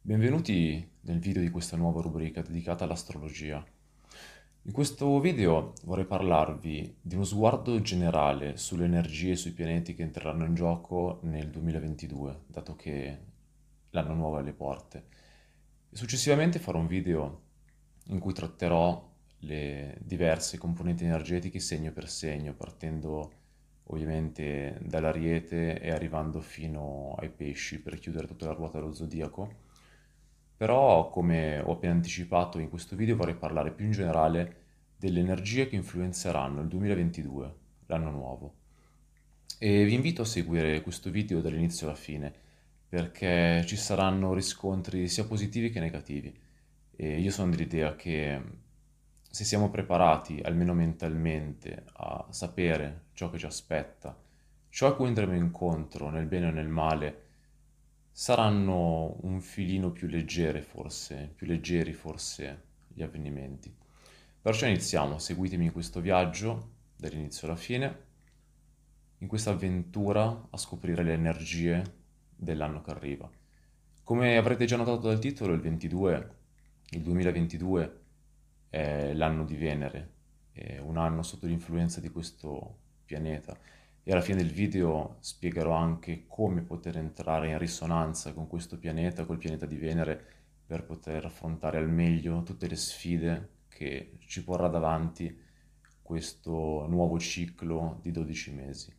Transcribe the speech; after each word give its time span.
Benvenuti 0.00 0.90
nel 1.02 1.20
video 1.20 1.40
di 1.40 1.50
questa 1.50 1.76
nuova 1.76 2.00
rubrica 2.00 2.42
dedicata 2.42 2.82
all'astrologia. 2.82 3.64
In 4.62 4.72
questo 4.72 5.20
video 5.20 5.74
vorrei 5.84 6.04
parlarvi 6.04 6.96
di 7.00 7.14
uno 7.14 7.22
sguardo 7.22 7.80
generale 7.80 8.56
sulle 8.56 8.86
energie 8.86 9.30
e 9.30 9.36
sui 9.36 9.52
pianeti 9.52 9.94
che 9.94 10.02
entreranno 10.02 10.44
in 10.44 10.56
gioco 10.56 11.20
nel 11.22 11.48
2022, 11.48 12.40
dato 12.48 12.74
che 12.74 13.18
l'anno 13.90 14.14
nuovo 14.14 14.38
è 14.38 14.40
alle 14.40 14.52
porte. 14.52 15.04
Successivamente 15.92 16.58
farò 16.58 16.80
un 16.80 16.88
video 16.88 17.46
in 18.08 18.18
cui 18.18 18.32
tratterò 18.32 19.06
le 19.40 19.96
diverse 20.00 20.58
componenti 20.58 21.04
energetiche 21.04 21.60
segno 21.60 21.92
per 21.92 22.08
segno, 22.08 22.54
partendo 22.54 23.32
ovviamente 23.90 24.78
dall'ariete 24.82 25.80
e 25.80 25.90
arrivando 25.90 26.40
fino 26.40 27.14
ai 27.18 27.30
pesci 27.30 27.80
per 27.80 27.98
chiudere 27.98 28.26
tutta 28.26 28.46
la 28.46 28.52
ruota 28.52 28.78
dello 28.78 28.92
zodiaco. 28.92 29.66
Però, 30.56 31.08
come 31.08 31.60
ho 31.60 31.72
appena 31.72 31.92
anticipato 31.92 32.58
in 32.58 32.68
questo 32.68 32.96
video, 32.96 33.16
vorrei 33.16 33.36
parlare 33.36 33.70
più 33.70 33.84
in 33.84 33.92
generale 33.92 34.56
delle 34.96 35.20
energie 35.20 35.68
che 35.68 35.76
influenzeranno 35.76 36.60
il 36.60 36.68
2022, 36.68 37.54
l'anno 37.86 38.10
nuovo. 38.10 38.54
E 39.58 39.84
vi 39.84 39.94
invito 39.94 40.22
a 40.22 40.24
seguire 40.24 40.82
questo 40.82 41.10
video 41.10 41.40
dall'inizio 41.40 41.86
alla 41.86 41.96
fine, 41.96 42.32
perché 42.88 43.64
ci 43.66 43.76
saranno 43.76 44.34
riscontri 44.34 45.08
sia 45.08 45.24
positivi 45.24 45.70
che 45.70 45.80
negativi. 45.80 46.46
E 47.00 47.20
io 47.20 47.30
sono 47.30 47.52
dell'idea 47.52 47.94
che 47.94 48.42
se 49.30 49.44
siamo 49.44 49.70
preparati, 49.70 50.40
almeno 50.42 50.74
mentalmente, 50.74 51.84
a 51.92 52.26
sapere 52.30 53.04
ciò 53.12 53.30
che 53.30 53.38
ci 53.38 53.46
aspetta, 53.46 54.18
ciò 54.68 54.88
a 54.88 54.96
cui 54.96 55.06
andremo 55.06 55.36
incontro 55.36 56.10
nel 56.10 56.26
bene 56.26 56.48
o 56.48 56.50
nel 56.50 56.66
male, 56.66 57.26
saranno 58.10 59.16
un 59.20 59.40
filino 59.40 59.92
più 59.92 60.08
leggere 60.08 60.60
forse, 60.60 61.30
più 61.36 61.46
leggeri 61.46 61.92
forse 61.92 62.62
gli 62.88 63.04
avvenimenti. 63.04 63.72
Perciò 64.42 64.66
iniziamo, 64.66 65.20
seguitemi 65.20 65.66
in 65.66 65.72
questo 65.72 66.00
viaggio 66.00 66.70
dall'inizio 66.96 67.46
alla 67.46 67.56
fine, 67.56 68.06
in 69.18 69.28
questa 69.28 69.50
avventura 69.50 70.48
a 70.50 70.56
scoprire 70.56 71.04
le 71.04 71.12
energie 71.12 71.94
dell'anno 72.34 72.82
che 72.82 72.90
arriva. 72.90 73.30
Come 74.02 74.36
avrete 74.36 74.64
già 74.64 74.76
notato 74.76 75.06
dal 75.06 75.20
titolo, 75.20 75.52
il 75.52 75.60
22, 75.60 76.37
il 76.90 77.02
2022 77.02 78.00
è 78.70 79.12
l'anno 79.12 79.44
di 79.44 79.56
Venere, 79.56 80.12
è 80.52 80.78
un 80.78 80.96
anno 80.96 81.22
sotto 81.22 81.46
l'influenza 81.46 82.00
di 82.00 82.08
questo 82.08 82.78
pianeta 83.04 83.56
e 84.02 84.12
alla 84.12 84.22
fine 84.22 84.38
del 84.38 84.50
video 84.50 85.16
spiegherò 85.20 85.72
anche 85.72 86.24
come 86.26 86.62
poter 86.62 86.96
entrare 86.96 87.50
in 87.50 87.58
risonanza 87.58 88.32
con 88.32 88.46
questo 88.46 88.78
pianeta, 88.78 89.26
col 89.26 89.36
pianeta 89.36 89.66
di 89.66 89.76
Venere, 89.76 90.36
per 90.64 90.84
poter 90.84 91.24
affrontare 91.26 91.76
al 91.76 91.90
meglio 91.90 92.42
tutte 92.42 92.68
le 92.68 92.76
sfide 92.76 93.48
che 93.68 94.16
ci 94.26 94.42
porrà 94.44 94.68
davanti 94.68 95.38
questo 96.00 96.86
nuovo 96.88 97.18
ciclo 97.18 97.98
di 98.00 98.10
12 98.10 98.52
mesi. 98.52 98.94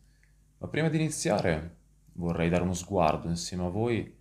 Ma 0.58 0.68
prima 0.68 0.88
di 0.88 0.98
iniziare 0.98 1.76
vorrei 2.12 2.48
dare 2.48 2.62
uno 2.62 2.74
sguardo 2.74 3.28
insieme 3.28 3.64
a 3.64 3.68
voi 3.68 4.16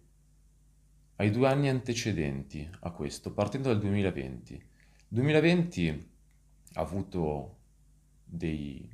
ai 1.19 1.31
due 1.31 1.47
anni 1.49 1.67
antecedenti 1.67 2.67
a 2.81 2.91
questo, 2.91 3.33
partendo 3.33 3.67
dal 3.67 3.79
2020. 3.79 4.53
Il 4.53 4.63
2020 5.09 6.09
ha 6.73 6.81
avuto 6.81 7.57
dei 8.23 8.89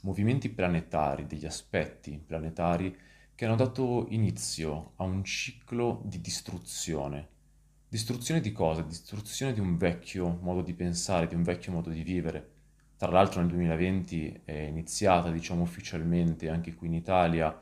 movimenti 0.00 0.48
planetari, 0.48 1.26
degli 1.26 1.46
aspetti 1.46 2.20
planetari 2.24 2.96
che 3.36 3.44
hanno 3.44 3.54
dato 3.54 4.06
inizio 4.10 4.94
a 4.96 5.04
un 5.04 5.22
ciclo 5.22 6.02
di 6.04 6.20
distruzione. 6.20 7.28
Distruzione 7.88 8.40
di 8.40 8.50
cosa? 8.50 8.82
Distruzione 8.82 9.52
di 9.52 9.60
un 9.60 9.76
vecchio 9.76 10.38
modo 10.40 10.60
di 10.60 10.74
pensare, 10.74 11.28
di 11.28 11.36
un 11.36 11.44
vecchio 11.44 11.70
modo 11.70 11.90
di 11.90 12.02
vivere. 12.02 12.50
Tra 12.96 13.10
l'altro 13.10 13.40
nel 13.40 13.50
2020 13.50 14.40
è 14.44 14.52
iniziata, 14.52 15.30
diciamo 15.30 15.62
ufficialmente, 15.62 16.48
anche 16.48 16.74
qui 16.74 16.88
in 16.88 16.94
Italia, 16.94 17.56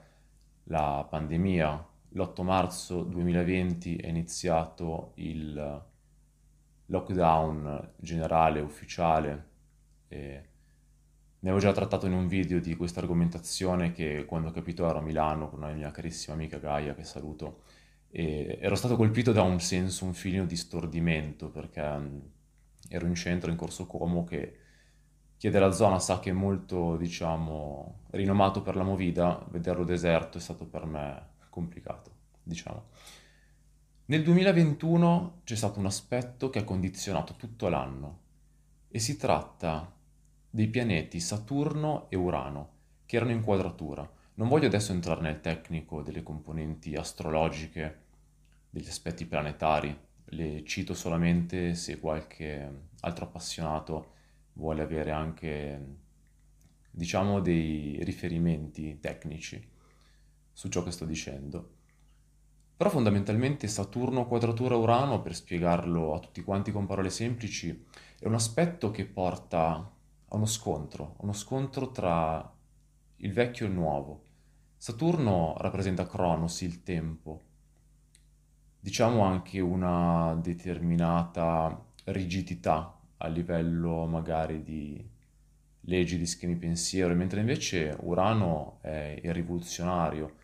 la 0.64 1.06
pandemia. 1.08 1.88
L'8 2.14 2.42
marzo 2.42 3.02
2020 3.04 3.96
è 3.96 4.08
iniziato 4.08 5.12
il 5.14 5.82
lockdown 6.86 7.92
generale, 7.96 8.60
ufficiale. 8.60 9.48
Ne 10.08 10.48
avevo 11.40 11.58
già 11.58 11.72
trattato 11.72 12.04
in 12.06 12.12
un 12.12 12.28
video 12.28 12.60
di 12.60 12.76
questa 12.76 13.00
argomentazione 13.00 13.92
che 13.92 14.26
quando 14.26 14.48
ho 14.48 14.50
capito 14.52 14.86
ero 14.86 14.98
a 14.98 15.02
Milano 15.02 15.48
con 15.48 15.62
una 15.62 15.72
mia 15.72 15.90
carissima 15.90 16.34
amica 16.34 16.58
Gaia, 16.58 16.94
che 16.94 17.02
saluto, 17.02 17.62
e 18.10 18.58
ero 18.60 18.74
stato 18.74 18.96
colpito 18.96 19.32
da 19.32 19.42
un 19.42 19.58
senso, 19.58 20.04
un 20.04 20.12
filino 20.12 20.44
di 20.44 20.56
stordimento, 20.56 21.48
perché 21.48 21.82
mm, 21.82 22.18
ero 22.90 23.06
in 23.06 23.14
centro, 23.14 23.50
in 23.50 23.56
Corso 23.56 23.86
Como, 23.86 24.24
che 24.24 24.58
chi 25.38 25.48
è 25.48 25.50
della 25.50 25.72
zona 25.72 25.98
sa 25.98 26.20
che 26.20 26.28
è 26.30 26.34
molto, 26.34 26.96
diciamo, 26.96 28.02
rinomato 28.10 28.60
per 28.60 28.76
la 28.76 28.84
movida, 28.84 29.44
vederlo 29.50 29.84
deserto 29.84 30.36
è 30.38 30.40
stato 30.40 30.66
per 30.66 30.84
me 30.84 31.31
complicato, 31.52 32.10
diciamo. 32.42 32.86
Nel 34.06 34.22
2021 34.22 35.42
c'è 35.44 35.54
stato 35.54 35.78
un 35.78 35.86
aspetto 35.86 36.48
che 36.48 36.60
ha 36.60 36.64
condizionato 36.64 37.34
tutto 37.36 37.68
l'anno 37.68 38.20
e 38.88 38.98
si 38.98 39.18
tratta 39.18 39.94
dei 40.48 40.68
pianeti 40.68 41.20
Saturno 41.20 42.08
e 42.08 42.16
Urano, 42.16 42.70
che 43.04 43.16
erano 43.16 43.32
in 43.32 43.42
quadratura. 43.42 44.10
Non 44.34 44.48
voglio 44.48 44.66
adesso 44.66 44.92
entrare 44.92 45.20
nel 45.20 45.40
tecnico 45.40 46.02
delle 46.02 46.22
componenti 46.22 46.94
astrologiche, 46.94 48.00
degli 48.70 48.88
aspetti 48.88 49.26
planetari, 49.26 49.96
le 50.24 50.64
cito 50.64 50.94
solamente 50.94 51.74
se 51.74 52.00
qualche 52.00 52.86
altro 53.00 53.26
appassionato 53.26 54.12
vuole 54.54 54.82
avere 54.82 55.10
anche, 55.10 55.96
diciamo, 56.90 57.40
dei 57.40 57.98
riferimenti 58.02 58.98
tecnici 58.98 59.68
su 60.52 60.68
ciò 60.68 60.82
che 60.82 60.90
sto 60.90 61.04
dicendo. 61.04 61.70
Però 62.76 62.90
fondamentalmente 62.90 63.68
Saturno 63.68 64.26
quadratura 64.26 64.76
Urano, 64.76 65.22
per 65.22 65.34
spiegarlo 65.34 66.14
a 66.14 66.18
tutti 66.18 66.42
quanti 66.42 66.72
con 66.72 66.86
parole 66.86 67.10
semplici, 67.10 67.86
è 68.18 68.26
un 68.26 68.34
aspetto 68.34 68.90
che 68.90 69.04
porta 69.04 69.74
a 70.28 70.36
uno 70.36 70.46
scontro, 70.46 71.14
uno 71.18 71.32
scontro 71.32 71.90
tra 71.90 72.52
il 73.16 73.32
vecchio 73.32 73.66
e 73.66 73.68
il 73.68 73.74
nuovo. 73.74 74.24
Saturno 74.76 75.54
rappresenta 75.58 76.06
Cronos, 76.06 76.60
il 76.62 76.82
tempo, 76.82 77.42
diciamo 78.80 79.22
anche 79.22 79.60
una 79.60 80.34
determinata 80.42 81.84
rigidità 82.06 82.98
a 83.18 83.28
livello 83.28 84.06
magari 84.06 84.64
di 84.64 85.08
leggi, 85.82 86.18
di 86.18 86.26
schemi 86.26 86.56
pensiero, 86.56 87.14
mentre 87.14 87.38
invece 87.38 87.96
Urano 88.00 88.78
è 88.80 89.20
il 89.22 89.32
rivoluzionario, 89.32 90.34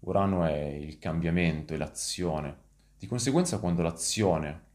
Urano 0.00 0.44
è 0.44 0.58
il 0.58 0.98
cambiamento, 0.98 1.74
è 1.74 1.76
l'azione. 1.76 2.68
Di 2.98 3.06
conseguenza 3.06 3.58
quando 3.58 3.82
l'azione 3.82 4.68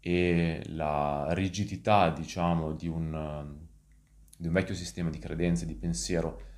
e 0.00 0.62
la 0.68 1.28
rigidità, 1.30 2.10
diciamo, 2.10 2.72
di 2.72 2.88
un, 2.88 3.56
di 4.36 4.46
un 4.46 4.52
vecchio 4.52 4.74
sistema 4.74 5.10
di 5.10 5.18
credenze, 5.18 5.66
di 5.66 5.74
pensiero, 5.74 6.52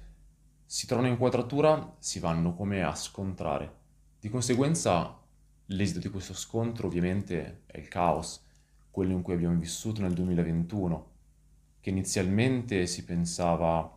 si 0.64 0.86
trovano 0.86 1.08
in 1.08 1.16
quadratura, 1.16 1.94
si 1.98 2.18
vanno 2.18 2.54
come 2.54 2.82
a 2.82 2.94
scontrare. 2.94 3.84
Di 4.18 4.28
conseguenza, 4.28 5.16
l'esito 5.66 6.00
di 6.00 6.08
questo 6.08 6.34
scontro 6.34 6.88
ovviamente 6.88 7.62
è 7.66 7.78
il 7.78 7.86
caos, 7.86 8.44
quello 8.90 9.12
in 9.12 9.22
cui 9.22 9.34
abbiamo 9.34 9.56
vissuto 9.58 10.00
nel 10.02 10.12
2021, 10.12 11.10
che 11.80 11.90
inizialmente 11.90 12.86
si 12.86 13.04
pensava 13.04 13.96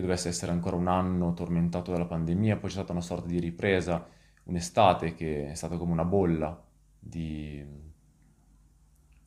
che 0.00 0.06
dovesse 0.06 0.28
essere 0.28 0.52
ancora 0.52 0.76
un 0.76 0.88
anno 0.88 1.34
tormentato 1.34 1.92
dalla 1.92 2.06
pandemia, 2.06 2.56
poi 2.56 2.68
c'è 2.68 2.76
stata 2.76 2.92
una 2.92 3.00
sorta 3.00 3.26
di 3.26 3.38
ripresa, 3.38 4.06
un'estate 4.44 5.14
che 5.14 5.50
è 5.50 5.54
stata 5.54 5.76
come 5.76 5.92
una 5.92 6.04
bolla 6.04 6.60
di 6.98 7.64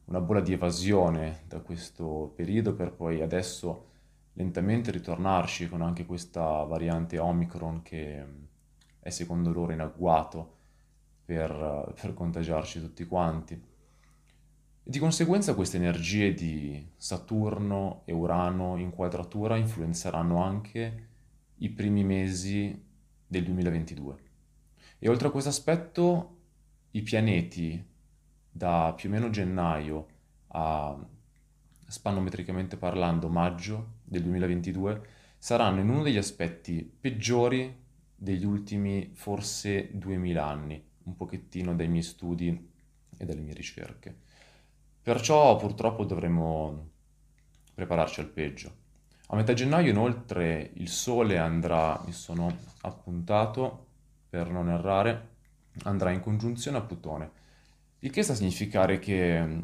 una 0.05 0.19
bolla 0.19 0.41
di 0.41 0.53
evasione 0.53 1.43
da 1.47 1.61
questo 1.61 2.33
periodo 2.35 2.75
per 2.75 2.91
poi 2.91 3.21
adesso 3.21 3.91
lentamente 4.33 4.91
ritornarci 4.91 5.69
con 5.69 5.81
anche 5.81 6.05
questa 6.05 6.63
variante 6.63 7.19
Omicron 7.19 7.81
che 7.81 8.25
è 8.99 9.09
secondo 9.09 9.51
loro 9.51 9.71
in 9.71 9.79
agguato 9.79 10.57
per, 11.23 11.93
per 11.99 12.13
contagiarci 12.13 12.81
tutti 12.81 13.05
quanti. 13.05 13.71
Di 14.85 14.99
conseguenza 14.99 15.55
queste 15.55 15.77
energie 15.77 16.33
di 16.33 16.85
Saturno 16.97 18.01
e 18.03 18.11
Urano 18.11 18.75
in 18.75 18.89
quadratura 18.89 19.55
influenzeranno 19.55 20.43
anche 20.43 21.07
i 21.59 21.69
primi 21.69 22.03
mesi 22.03 22.83
del 23.25 23.45
2022. 23.45 24.17
E 24.99 25.07
oltre 25.07 25.29
a 25.29 25.31
questo 25.31 25.49
aspetto, 25.49 26.37
i 26.91 27.01
pianeti 27.01 27.81
da 28.51 28.93
più 28.93 29.07
o 29.07 29.13
meno 29.13 29.29
gennaio 29.29 30.07
a 30.47 30.99
spannometricamente 31.87 32.75
parlando 32.75 33.29
maggio 33.29 33.99
del 34.03 34.23
2022 34.23 35.01
saranno 35.37 35.79
in 35.79 35.87
uno 35.87 36.03
degli 36.03 36.17
aspetti 36.17 36.83
peggiori 36.83 37.73
degli 38.13 38.43
ultimi 38.43 39.11
forse 39.13 39.91
2000 39.93 40.45
anni, 40.45 40.83
un 41.03 41.15
pochettino 41.15 41.73
dai 41.73 41.87
miei 41.87 42.03
studi 42.03 42.69
e 43.15 43.25
dalle 43.25 43.41
mie 43.41 43.53
ricerche. 43.53 44.31
Perciò 45.03 45.57
purtroppo 45.57 46.05
dovremo 46.05 46.91
prepararci 47.73 48.21
al 48.21 48.29
peggio. 48.29 48.81
A 49.27 49.35
metà 49.35 49.53
gennaio 49.53 49.89
inoltre 49.89 50.71
il 50.75 50.87
Sole 50.87 51.37
andrà, 51.37 52.01
mi 52.05 52.13
sono 52.13 52.55
appuntato 52.81 53.87
per 54.29 54.49
non 54.49 54.69
errare, 54.69 55.29
andrà 55.83 56.11
in 56.11 56.21
congiunzione 56.21 56.77
a 56.77 56.81
Plutone, 56.81 57.31
il 57.99 58.11
che 58.11 58.23
sta 58.23 58.31
a 58.31 58.35
significare 58.37 58.99
che 58.99 59.63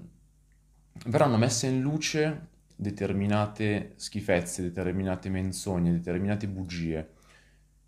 verranno 1.05 1.37
messe 1.37 1.67
in 1.67 1.79
luce 1.79 2.47
determinate 2.75 3.93
schifezze, 3.95 4.61
determinate 4.61 5.29
menzogne, 5.29 5.91
determinate 5.91 6.47
bugie 6.47 7.13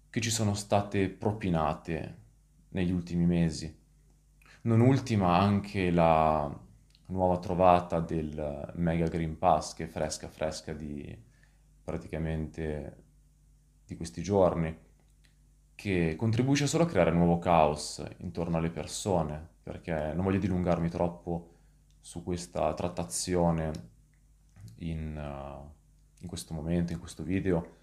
che 0.09 0.21
ci 0.21 0.29
sono 0.29 0.53
state 0.53 1.09
propinate 1.09 2.17
negli 2.69 2.91
ultimi 2.91 3.25
mesi. 3.25 3.77
Non 4.63 4.79
ultima 4.79 5.37
anche 5.37 5.91
la 5.91 6.69
nuova 7.11 7.37
trovata 7.37 7.99
del 7.99 8.71
Mega 8.75 9.07
Green 9.07 9.37
Pass 9.37 9.73
che 9.73 9.85
è 9.85 9.87
fresca 9.87 10.27
fresca 10.27 10.73
di 10.73 11.29
praticamente 11.83 13.03
di 13.85 13.97
questi 13.97 14.23
giorni, 14.23 14.75
che 15.75 16.15
contribuisce 16.17 16.67
solo 16.67 16.83
a 16.83 16.87
creare 16.87 17.11
nuovo 17.11 17.39
caos 17.39 18.03
intorno 18.19 18.57
alle 18.57 18.69
persone, 18.69 19.49
perché 19.61 20.13
non 20.13 20.23
voglio 20.23 20.39
dilungarmi 20.39 20.89
troppo 20.89 21.49
su 21.99 22.23
questa 22.23 22.73
trattazione 22.73 23.71
in, 24.77 25.17
uh, 25.17 25.69
in 26.21 26.27
questo 26.27 26.53
momento, 26.53 26.93
in 26.93 26.99
questo 26.99 27.23
video, 27.23 27.79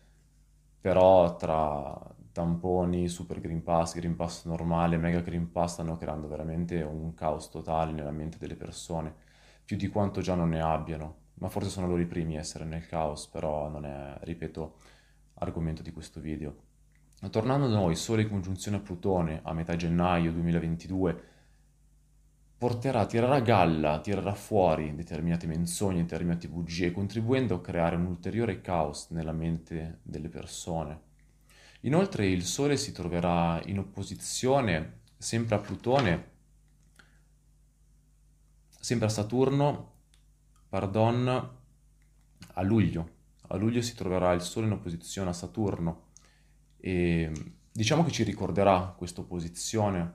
però 0.81 1.37
tra 1.37 2.17
tamponi, 2.33 3.09
super 3.09 3.41
green 3.41 3.63
pass, 3.63 3.95
green 3.95 4.15
pass 4.15 4.45
normale, 4.45 4.97
mega 4.97 5.21
green 5.21 5.51
pass 5.51 5.75
stanno 5.75 5.97
creando 5.97 6.29
veramente 6.29 6.83
un 6.83 7.15
caos 7.15 7.51
totale 7.51 7.93
nella 7.93 8.13
mente 8.13 8.39
delle 8.39 8.55
persone, 8.55 9.13
più 9.65 9.77
di 9.77 9.89
quanto 9.89 10.21
già 10.21 10.35
non 10.35 10.51
ne 10.51 10.61
abbiano, 10.61 11.17
ma 11.35 11.49
forse 11.49 11.69
sono 11.69 11.89
loro 11.89 12.01
i 12.01 12.07
primi 12.07 12.37
a 12.37 12.41
essere 12.41 12.65
nel 12.65 12.87
caos, 12.87 13.27
però 13.27 13.69
non 13.69 13.85
è, 13.85 14.17
ripeto, 14.21 14.77
argomento 15.35 15.83
di 15.83 15.93
questo 15.93 16.21
video. 16.21 16.67
Tornando 17.31 17.67
a 17.67 17.71
noi, 17.71 17.97
Sole 17.97 18.23
in 18.23 18.29
congiunzione 18.29 18.77
a 18.77 18.81
Plutone 18.81 19.41
a 19.43 19.53
metà 19.53 19.75
gennaio 19.75 20.31
2022 20.33 21.23
porterà, 22.59 23.07
tirerà 23.07 23.37
a 23.37 23.41
galla, 23.41 24.01
tirerà 24.01 24.35
fuori 24.35 24.95
determinate 24.97 25.47
menzogne, 25.47 26.03
determinate 26.03 26.49
bugie, 26.49 26.91
contribuendo 26.91 27.55
a 27.55 27.61
creare 27.61 27.95
un 27.95 28.07
ulteriore 28.07 28.61
caos 28.61 29.11
nella 29.11 29.33
mente 29.33 30.01
delle 30.03 30.29
persone. 30.29 31.07
Inoltre 31.83 32.27
il 32.27 32.45
Sole 32.45 32.77
si 32.77 32.91
troverà 32.91 33.63
in 33.67 33.79
opposizione 33.79 35.03
sempre 35.17 35.55
a 35.55 35.59
Plutone, 35.61 36.31
sempre 38.69 39.07
a 39.07 39.11
Saturno, 39.11 39.93
pardon, 40.69 41.29
a 42.55 42.63
luglio. 42.63 43.17
A 43.51 43.57
luglio 43.57 43.81
si 43.83 43.95
troverà 43.95 44.33
il 44.33 44.43
Sole 44.43 44.67
in 44.67 44.73
opposizione 44.73 45.31
a 45.31 45.33
Saturno 45.33 46.07
e 46.77 47.31
diciamo 47.71 48.05
che 48.05 48.11
ci 48.11 48.25
ricorderà 48.25 48.95
questa 48.97 49.21
opposizione, 49.21 50.15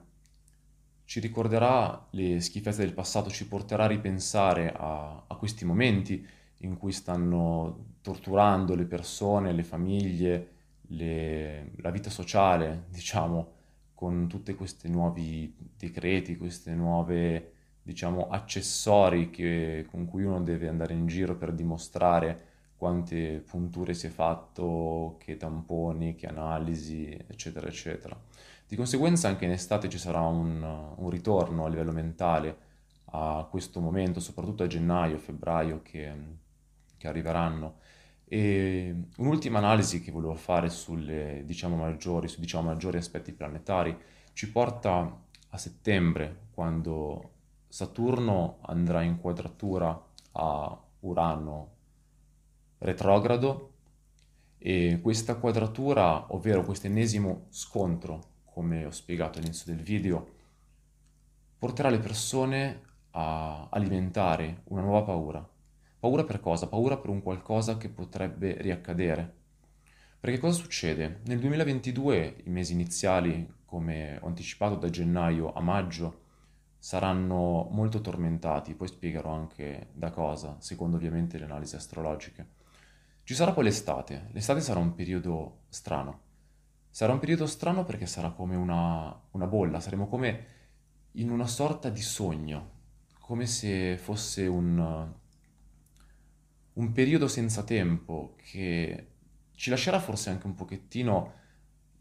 ci 1.04 1.20
ricorderà 1.20 2.06
le 2.10 2.40
schifezze 2.40 2.84
del 2.84 2.94
passato, 2.94 3.30
ci 3.30 3.46
porterà 3.46 3.84
a 3.84 3.88
ripensare 3.88 4.72
a, 4.74 5.24
a 5.26 5.36
questi 5.36 5.64
momenti 5.64 6.26
in 6.58 6.76
cui 6.78 6.92
stanno 6.92 7.92
torturando 8.00 8.74
le 8.74 8.84
persone, 8.84 9.52
le 9.52 9.62
famiglie, 9.64 10.48
le, 10.88 11.70
la 11.76 11.90
vita 11.90 12.10
sociale, 12.10 12.84
diciamo, 12.90 13.52
con 13.94 14.28
tutti 14.28 14.54
questi 14.54 14.88
nuovi 14.88 15.54
decreti, 15.76 16.36
queste 16.36 16.74
nuove, 16.74 17.52
diciamo, 17.82 18.28
accessori 18.28 19.30
che, 19.30 19.86
con 19.90 20.06
cui 20.06 20.24
uno 20.24 20.42
deve 20.42 20.68
andare 20.68 20.94
in 20.94 21.06
giro 21.06 21.36
per 21.36 21.52
dimostrare 21.52 22.52
quante 22.76 23.42
punture 23.46 23.94
si 23.94 24.06
è 24.08 24.10
fatto, 24.10 25.16
che 25.18 25.36
tamponi, 25.36 26.14
che 26.16 26.26
analisi, 26.26 27.08
eccetera, 27.26 27.66
eccetera. 27.66 28.18
Di 28.66 28.76
conseguenza 28.76 29.28
anche 29.28 29.44
in 29.44 29.52
estate 29.52 29.88
ci 29.88 29.98
sarà 29.98 30.20
un, 30.20 30.62
un 30.96 31.10
ritorno 31.10 31.64
a 31.64 31.68
livello 31.68 31.92
mentale 31.92 32.56
a 33.16 33.46
questo 33.48 33.80
momento, 33.80 34.20
soprattutto 34.20 34.62
a 34.62 34.66
gennaio, 34.66 35.18
febbraio 35.18 35.82
che, 35.82 36.12
che 36.96 37.06
arriveranno. 37.08 37.76
E 38.24 38.94
un'ultima 39.18 39.58
analisi 39.58 40.00
che 40.00 40.10
volevo 40.10 40.34
fare 40.34 40.70
sulle, 40.70 41.42
diciamo, 41.44 41.76
maggiori, 41.76 42.26
su 42.26 42.40
diciamo, 42.40 42.68
maggiori 42.68 42.96
aspetti 42.96 43.32
planetari 43.32 43.96
ci 44.32 44.50
porta 44.50 45.22
a 45.50 45.58
settembre, 45.58 46.46
quando 46.52 47.30
Saturno 47.68 48.58
andrà 48.62 49.02
in 49.02 49.18
quadratura 49.20 50.00
a 50.32 50.82
Urano 51.00 51.72
retrogrado 52.78 53.72
e 54.58 54.98
questa 55.02 55.36
quadratura, 55.36 56.32
ovvero 56.34 56.64
questo 56.64 56.86
ennesimo 56.86 57.46
scontro, 57.50 58.32
come 58.54 58.86
ho 58.86 58.90
spiegato 58.90 59.38
all'inizio 59.38 59.74
del 59.74 59.82
video, 59.82 60.28
porterà 61.58 61.90
le 61.90 61.98
persone 61.98 62.82
a 63.10 63.68
alimentare 63.70 64.62
una 64.68 64.82
nuova 64.82 65.02
paura, 65.02 65.48
Paura 66.04 66.24
per 66.24 66.38
cosa? 66.38 66.66
Paura 66.66 66.98
per 66.98 67.08
un 67.08 67.22
qualcosa 67.22 67.78
che 67.78 67.88
potrebbe 67.88 68.60
riaccadere. 68.60 69.36
Perché 70.20 70.36
cosa 70.36 70.60
succede? 70.60 71.20
Nel 71.24 71.38
2022 71.38 72.42
i 72.44 72.50
mesi 72.50 72.74
iniziali, 72.74 73.50
come 73.64 74.18
ho 74.20 74.26
anticipato 74.26 74.74
da 74.74 74.90
gennaio 74.90 75.54
a 75.54 75.62
maggio, 75.62 76.24
saranno 76.78 77.68
molto 77.70 78.02
tormentati, 78.02 78.74
poi 78.74 78.88
spiegherò 78.88 79.32
anche 79.32 79.92
da 79.94 80.10
cosa, 80.10 80.56
secondo 80.58 80.96
ovviamente 80.96 81.38
le 81.38 81.46
analisi 81.46 81.74
astrologiche. 81.74 82.48
Ci 83.22 83.32
sarà 83.34 83.52
poi 83.52 83.64
l'estate. 83.64 84.28
L'estate 84.32 84.60
sarà 84.60 84.80
un 84.80 84.94
periodo 84.94 85.60
strano. 85.70 86.23
Sarà 86.94 87.12
un 87.12 87.18
periodo 87.18 87.46
strano 87.46 87.82
perché 87.82 88.06
sarà 88.06 88.30
come 88.30 88.54
una, 88.54 89.20
una 89.32 89.46
bolla, 89.48 89.80
saremo 89.80 90.06
come 90.06 90.46
in 91.14 91.28
una 91.28 91.48
sorta 91.48 91.88
di 91.88 92.00
sogno, 92.00 92.70
come 93.18 93.46
se 93.46 93.98
fosse 93.98 94.46
un, 94.46 95.12
un 96.72 96.92
periodo 96.92 97.26
senza 97.26 97.64
tempo 97.64 98.36
che 98.36 99.08
ci 99.56 99.70
lascerà 99.70 99.98
forse 99.98 100.30
anche 100.30 100.46
un 100.46 100.54
pochettino 100.54 101.32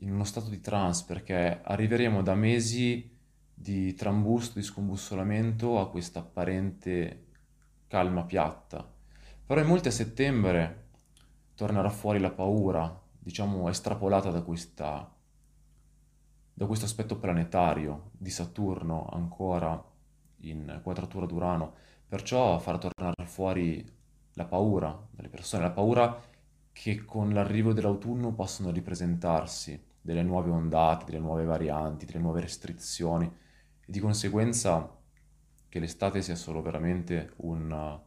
in 0.02 0.14
uno 0.14 0.26
stato 0.26 0.50
di 0.50 0.60
trance 0.60 1.06
perché 1.08 1.62
arriveremo 1.64 2.22
da 2.22 2.36
mesi 2.36 3.18
di 3.52 3.96
trambusto, 3.96 4.60
di 4.60 4.64
scombussolamento 4.64 5.80
a 5.80 5.90
questa 5.90 6.20
apparente 6.20 7.30
calma 7.88 8.26
piatta. 8.26 8.88
Però 9.44 9.60
in 9.60 9.66
molti 9.66 9.88
a 9.88 9.92
settembre 9.92 10.90
tornerà 11.56 11.90
fuori 11.90 12.20
la 12.20 12.30
paura, 12.30 13.02
diciamo 13.24 13.70
estrapolata 13.70 14.30
da 14.30 14.42
questa 14.42 15.10
da 16.56 16.68
questo 16.68 16.86
aspetto 16.86 17.18
planetario 17.18 18.12
di 18.12 18.30
Saturno 18.30 19.10
ancora 19.12 19.84
in 20.42 20.82
quadratura 20.84 21.26
d'Urano, 21.26 21.74
perciò 22.08 22.60
farà 22.60 22.78
tornare 22.78 23.26
fuori 23.26 23.84
la 24.34 24.46
paura 24.46 25.08
delle 25.10 25.30
persone, 25.30 25.64
la 25.64 25.72
paura 25.72 26.22
che 26.72 27.06
con 27.06 27.34
l'arrivo 27.34 27.74
dell'autunno 27.74 28.34
possono 28.34 28.70
ripresentarsi 28.70 29.82
delle 30.00 30.22
nuove 30.22 30.52
ondate, 30.52 31.06
delle 31.06 31.20
nuove 31.20 31.44
varianti, 31.44 32.06
delle 32.06 32.20
nuove 32.20 32.42
restrizioni. 32.42 33.26
E 33.26 33.86
di 33.86 34.00
conseguenza 34.00 34.96
che 35.68 35.80
l'estate 35.80 36.22
sia 36.22 36.36
solo 36.36 36.62
veramente 36.62 37.34
un 37.38 38.00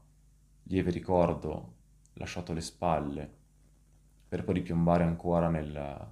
lieve 0.65 0.91
ricordo 0.91 1.75
lasciato 2.15 2.53
alle 2.53 2.61
spalle 2.61 3.35
per 4.37 4.45
poi 4.45 4.55
ripiombare 4.55 5.05
ancora 5.05 5.49
nel, 5.49 6.09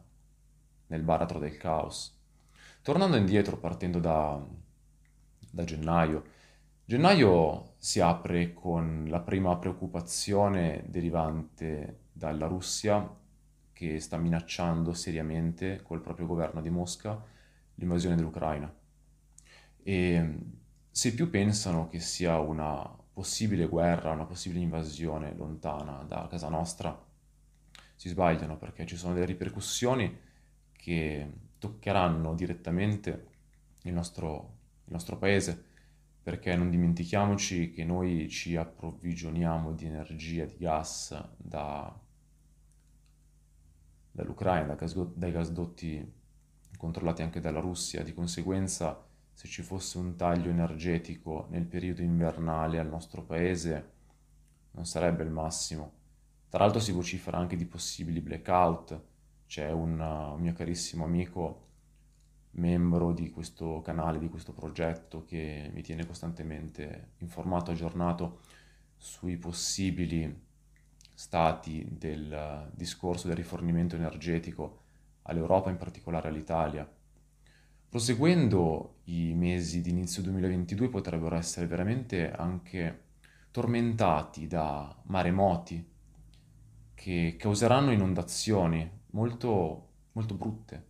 nel 0.87 1.03
baratro 1.03 1.39
del 1.39 1.57
caos. 1.59 2.19
Tornando 2.83 3.17
indietro, 3.17 3.59
partendo 3.59 3.99
da, 3.99 4.43
da 5.51 5.65
gennaio, 5.65 6.25
Gennaio 6.87 7.77
si 7.79 8.01
apre 8.01 8.53
con 8.53 9.07
la 9.09 9.21
prima 9.21 9.57
preoccupazione 9.57 10.85
derivante 10.87 12.01
dalla 12.13 12.47
Russia 12.47 13.11
che 13.73 14.01
sta 14.01 14.19
minacciando 14.19 14.93
seriamente 14.93 15.81
col 15.83 16.03
proprio 16.03 16.27
governo 16.27 16.61
di 16.61 16.69
Mosca 16.69 17.23
l'invasione 17.77 18.17
dell'Ucraina. 18.17 18.71
E 19.83 20.39
se 20.91 21.15
più 21.15 21.31
pensano 21.31 21.89
che 21.89 22.01
sia 22.01 22.39
una 22.39 22.87
possibile 23.15 23.67
guerra, 23.67 24.11
una 24.11 24.27
possibile 24.27 24.61
invasione 24.61 25.35
lontana 25.35 26.05
da 26.07 26.27
casa 26.29 26.51
nostra, 26.51 27.04
si 27.95 28.09
sbagliano 28.09 28.57
perché 28.57 28.87
ci 28.87 28.97
sono 28.97 29.15
delle 29.15 29.27
ripercussioni 29.27 30.19
che 30.73 31.33
toccheranno 31.59 32.35
direttamente 32.35 33.29
il 33.83 33.93
nostro, 33.93 34.59
il 34.85 34.93
nostro 34.93 35.17
paese 35.17 35.73
perché 36.23 36.57
non 36.57 36.71
dimentichiamoci 36.71 37.71
che 37.71 37.85
noi 37.85 38.29
ci 38.31 38.57
approvvigioniamo 38.57 39.73
di 39.73 39.85
energia, 39.85 40.47
di 40.47 40.57
gas 40.57 41.15
da, 41.37 41.95
dall'Ucraina, 44.11 44.75
dai 45.15 45.33
gasdotti 45.33 46.13
controllati 46.79 47.23
anche 47.23 47.41
dalla 47.41 47.61
Russia, 47.61 48.03
di 48.03 48.15
conseguenza 48.15 49.07
se 49.33 49.49
ci 49.49 49.63
fosse 49.63 49.99
un 49.99 50.17
taglio 50.17 50.49
energetico 50.49 51.47
nel 51.51 51.65
periodo 51.65 52.03
invernale 52.03 52.79
al 52.79 52.89
nostro 52.89 53.23
paese 53.23 53.93
non 54.71 54.87
sarebbe 54.87 55.25
il 55.25 55.31
massimo. 55.31 56.04
Tra 56.55 56.63
l'altro 56.63 56.81
si 56.81 56.93
vocifera 56.93 57.37
anche 57.37 57.57
di 57.57 57.65
possibili 57.65 58.21
blackout, 58.21 59.01
c'è 59.45 59.73
un, 59.73 59.99
un 59.99 60.41
mio 60.41 60.53
carissimo 60.53 61.03
amico 61.03 61.63
membro 62.53 63.13
di 63.13 63.29
questo 63.31 63.81
canale, 63.81 64.21
di 64.21 64.29
questo 64.29 64.53
progetto 64.53 65.25
che 65.25 65.69
mi 65.75 65.83
tiene 65.83 66.07
costantemente 66.07 67.15
informato, 67.19 67.73
aggiornato 67.73 68.43
sui 68.97 69.37
possibili 69.37 70.43
stati 71.13 71.89
del 71.91 72.71
discorso 72.73 73.27
del 73.27 73.37
rifornimento 73.37 73.97
energetico 73.97 74.83
all'Europa, 75.23 75.71
in 75.71 75.77
particolare 75.77 76.29
all'Italia. 76.29 76.89
Proseguendo, 77.89 78.99
i 79.07 79.35
mesi 79.35 79.81
di 79.81 79.91
inizio 79.91 80.23
2022 80.23 80.89
potrebbero 80.89 81.35
essere 81.35 81.67
veramente 81.67 82.31
anche 82.31 83.07
tormentati 83.51 84.47
da 84.47 84.97
maremoti 85.07 85.94
che 87.05 87.37
causeranno 87.39 87.93
inondazioni 87.93 88.91
molto, 89.11 89.89
molto 90.13 90.35
brutte 90.37 90.87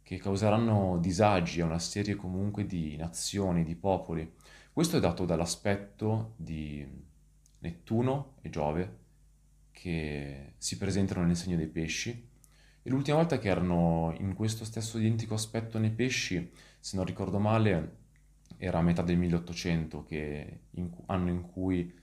che 0.00 0.16
causeranno 0.16 0.96
disagi 0.98 1.60
a 1.60 1.66
una 1.66 1.78
serie 1.78 2.14
comunque 2.14 2.64
di 2.64 2.96
nazioni, 2.96 3.62
di 3.62 3.74
popoli. 3.74 4.36
Questo 4.72 4.96
è 4.96 5.00
dato 5.00 5.26
dall'aspetto 5.26 6.32
di 6.36 6.82
Nettuno 7.58 8.36
e 8.40 8.48
Giove 8.48 8.98
che 9.70 10.54
si 10.56 10.78
presentano 10.78 11.26
nel 11.26 11.36
segno 11.36 11.58
dei 11.58 11.68
pesci 11.68 12.28
e 12.82 12.88
l'ultima 12.88 13.18
volta 13.18 13.38
che 13.38 13.48
erano 13.50 14.14
in 14.16 14.32
questo 14.32 14.64
stesso 14.64 14.96
identico 14.96 15.34
aspetto 15.34 15.78
nei 15.78 15.90
pesci, 15.90 16.50
se 16.78 16.96
non 16.96 17.04
ricordo 17.04 17.38
male, 17.38 17.96
era 18.56 18.78
a 18.78 18.82
metà 18.82 19.02
del 19.02 19.18
1800, 19.18 20.04
che 20.04 20.60
in, 20.70 20.90
anno 21.04 21.28
in 21.28 21.42
cui 21.42 21.94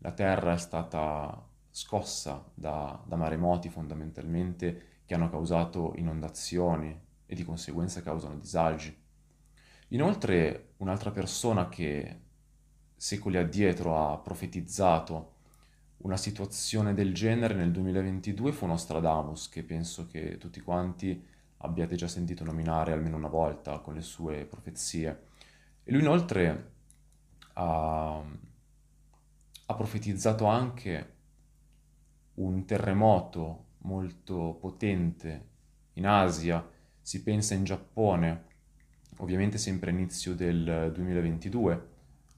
la 0.00 0.12
Terra 0.12 0.52
è 0.52 0.58
stata 0.58 1.47
scossa 1.78 2.44
da, 2.54 3.00
da 3.06 3.14
maremoti 3.14 3.68
fondamentalmente 3.68 5.02
che 5.06 5.14
hanno 5.14 5.30
causato 5.30 5.92
inondazioni, 5.94 7.06
e 7.24 7.34
di 7.36 7.44
conseguenza 7.44 8.02
causano 8.02 8.36
disagi. 8.36 8.96
Inoltre 9.88 10.72
un'altra 10.78 11.12
persona 11.12 11.68
che 11.68 12.20
secoli 12.96 13.36
addietro 13.36 13.96
ha 13.96 14.18
profetizzato 14.18 15.34
una 15.98 16.16
situazione 16.16 16.94
del 16.94 17.14
genere 17.14 17.54
nel 17.54 17.70
2022 17.70 18.50
fu 18.50 18.66
Nostradamus, 18.66 19.48
che 19.48 19.62
penso 19.62 20.06
che 20.06 20.36
tutti 20.36 20.60
quanti 20.60 21.24
abbiate 21.58 21.94
già 21.94 22.08
sentito 22.08 22.44
nominare 22.44 22.92
almeno 22.92 23.16
una 23.16 23.28
volta 23.28 23.78
con 23.78 23.94
le 23.94 24.02
sue 24.02 24.46
profezie. 24.46 25.26
E 25.84 25.92
lui 25.92 26.00
inoltre 26.00 26.72
ha, 27.54 28.16
ha 29.66 29.74
profetizzato 29.74 30.46
anche 30.46 31.16
un 32.38 32.64
terremoto 32.64 33.64
molto 33.78 34.56
potente 34.60 35.46
in 35.94 36.06
Asia 36.06 36.66
si 37.00 37.22
pensa 37.22 37.54
in 37.54 37.64
Giappone, 37.64 38.44
ovviamente 39.18 39.58
sempre 39.58 39.90
inizio 39.90 40.34
del 40.34 40.90
2022, 40.94 41.86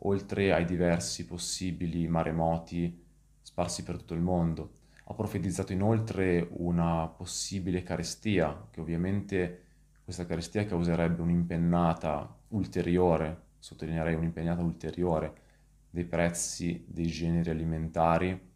oltre 0.02 0.52
ai 0.52 0.64
diversi 0.64 1.26
possibili 1.26 2.07
maremoti 2.09 3.04
sparsi 3.42 3.83
per 3.83 3.97
tutto 3.97 4.14
il 4.14 4.21
mondo. 4.21 4.78
Ha 5.04 5.14
profetizzato 5.14 5.73
inoltre 5.73 6.49
una 6.52 7.07
possibile 7.09 7.83
carestia, 7.83 8.69
che 8.71 8.80
ovviamente 8.80 9.62
questa 10.04 10.25
carestia 10.25 10.64
causerebbe 10.64 11.21
un'impennata 11.21 12.38
ulteriore, 12.49 13.42
sottolineerei 13.59 14.14
un'impennata 14.14 14.62
ulteriore, 14.62 15.49
dei 15.90 16.04
prezzi 16.04 16.85
dei 16.87 17.07
generi 17.07 17.50
alimentari, 17.50 18.50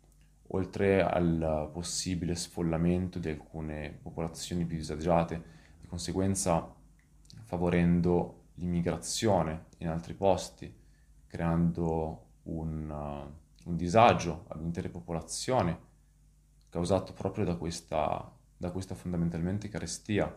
oltre 0.48 1.02
al 1.02 1.70
possibile 1.72 2.34
sfollamento 2.34 3.18
di 3.18 3.28
alcune 3.28 3.98
popolazioni 4.02 4.64
più 4.64 4.76
disagiate 4.76 5.52
conseguenza 5.94 6.74
favorendo 7.44 8.46
l'immigrazione 8.54 9.66
in 9.78 9.88
altri 9.88 10.12
posti, 10.14 10.72
creando 11.28 12.22
un, 12.44 12.90
uh, 12.90 13.68
un 13.68 13.76
disagio 13.76 14.46
all'intera 14.48 14.88
popolazione 14.88 15.92
causato 16.68 17.12
proprio 17.12 17.44
da 17.44 17.54
questa, 17.54 18.28
da 18.56 18.72
questa 18.72 18.96
fondamentalmente 18.96 19.68
carestia. 19.68 20.36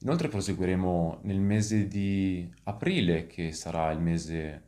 Inoltre 0.00 0.28
proseguiremo 0.28 1.20
nel 1.22 1.40
mese 1.40 1.88
di 1.88 2.52
aprile, 2.64 3.26
che 3.26 3.52
sarà 3.52 3.90
il 3.90 4.00
mese, 4.00 4.62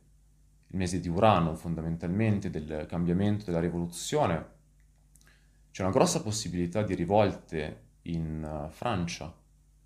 il 0.65 0.77
mese 0.77 0.99
di 0.99 1.09
Urano 1.09 1.53
fondamentalmente, 1.53 2.49
del 2.49 2.87
cambiamento, 2.87 3.45
della 3.45 3.59
rivoluzione. 3.59 4.55
C'è 5.77 5.83
una 5.83 5.91
grossa 5.91 6.23
possibilità 6.23 6.81
di 6.81 6.95
rivolte 6.95 7.89
in 8.07 8.41
uh, 8.43 8.67
Francia, 8.71 9.31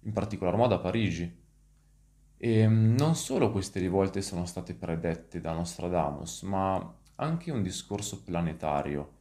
in 0.04 0.14
particolar 0.14 0.56
modo 0.56 0.76
a 0.76 0.80
Parigi. 0.80 1.40
E 2.38 2.66
mm, 2.66 2.96
non 2.96 3.14
solo 3.16 3.52
queste 3.52 3.82
rivolte 3.82 4.22
sono 4.22 4.46
state 4.46 4.74
predette 4.74 5.42
da 5.42 5.52
Nostradamus, 5.52 6.44
ma 6.44 6.96
anche 7.16 7.52
un 7.52 7.62
discorso 7.62 8.24
planetario 8.24 9.12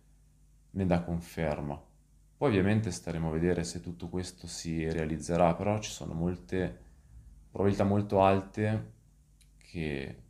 ne 0.71 0.87
dà 0.87 1.03
conferma. 1.03 1.77
Poi 2.37 2.49
ovviamente 2.49 2.93
staremo 2.93 3.31
a 3.31 3.33
vedere 3.33 3.65
se 3.65 3.81
tutto 3.81 4.09
questo 4.09 4.47
si 4.47 4.89
realizzerà, 4.89 5.53
però 5.57 5.77
ci 5.81 5.91
sono 5.91 6.13
molte 6.13 6.79
probabilità 7.51 7.83
molto 7.83 8.23
alte 8.23 8.93
che 9.57 10.23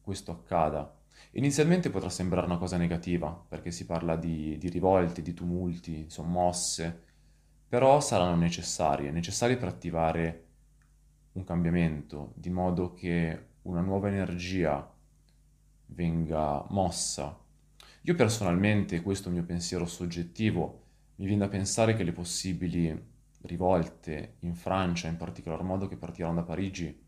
questo 0.00 0.30
accada. 0.30 0.96
Inizialmente 1.32 1.90
potrà 1.90 2.08
sembrare 2.08 2.46
una 2.46 2.58
cosa 2.58 2.76
negativa, 2.76 3.30
perché 3.48 3.70
si 3.70 3.86
parla 3.86 4.16
di, 4.16 4.56
di 4.58 4.68
rivolte, 4.68 5.22
di 5.22 5.34
tumulti, 5.34 6.06
sommosse, 6.08 7.04
però 7.68 8.00
saranno 8.00 8.36
necessarie, 8.36 9.10
necessarie 9.10 9.56
per 9.56 9.68
attivare 9.68 10.44
un 11.32 11.44
cambiamento, 11.44 12.32
di 12.34 12.50
modo 12.50 12.94
che 12.94 13.46
una 13.62 13.80
nuova 13.80 14.08
energia 14.08 14.90
venga 15.86 16.64
mossa. 16.70 17.38
Io 18.02 18.14
personalmente, 18.14 19.02
questo 19.02 19.28
è 19.28 19.30
il 19.30 19.38
mio 19.38 19.46
pensiero 19.46 19.86
soggettivo, 19.86 20.84
mi 21.16 21.26
viene 21.26 21.44
da 21.44 21.48
pensare 21.48 21.94
che 21.94 22.04
le 22.04 22.12
possibili 22.12 23.06
rivolte 23.42 24.36
in 24.40 24.54
Francia, 24.54 25.08
in 25.08 25.16
particolar 25.16 25.62
modo 25.62 25.88
che 25.88 25.96
partiranno 25.96 26.36
da 26.36 26.42
Parigi, 26.42 27.06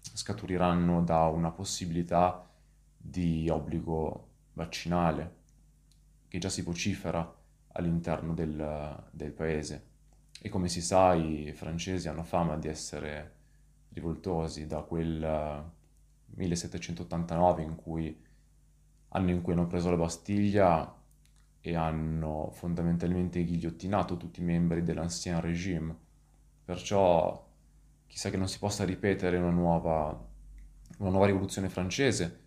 scaturiranno 0.00 1.02
da 1.02 1.26
una 1.28 1.50
possibilità 1.50 2.48
di 3.06 3.48
obbligo 3.50 4.28
vaccinale 4.54 5.42
che 6.28 6.38
già 6.38 6.48
si 6.48 6.62
vocifera 6.62 7.36
all'interno 7.72 8.32
del, 8.32 9.04
del 9.10 9.32
paese. 9.32 9.92
E 10.40 10.48
come 10.48 10.68
si 10.68 10.80
sa, 10.80 11.14
i 11.14 11.52
francesi 11.52 12.08
hanno 12.08 12.22
fama 12.22 12.56
di 12.56 12.68
essere 12.68 13.32
rivoltosi 13.90 14.66
da 14.66 14.80
quel 14.82 15.70
1789 16.26 17.62
in 17.62 17.76
cui, 17.76 18.20
anno 19.08 19.30
in 19.30 19.42
cui 19.42 19.52
hanno 19.52 19.66
preso 19.66 19.90
la 19.90 19.96
Bastiglia 19.96 20.92
e 21.60 21.76
hanno 21.76 22.50
fondamentalmente 22.52 23.44
ghigliottinato 23.44 24.16
tutti 24.16 24.40
i 24.40 24.44
membri 24.44 24.82
dell'ancien 24.82 25.40
regime. 25.40 25.96
Perciò 26.64 27.46
chissà 28.06 28.30
che 28.30 28.36
non 28.36 28.48
si 28.48 28.58
possa 28.58 28.84
ripetere 28.84 29.36
una 29.36 29.50
nuova, 29.50 30.26
una 30.98 31.10
nuova 31.10 31.26
rivoluzione 31.26 31.68
francese 31.68 32.42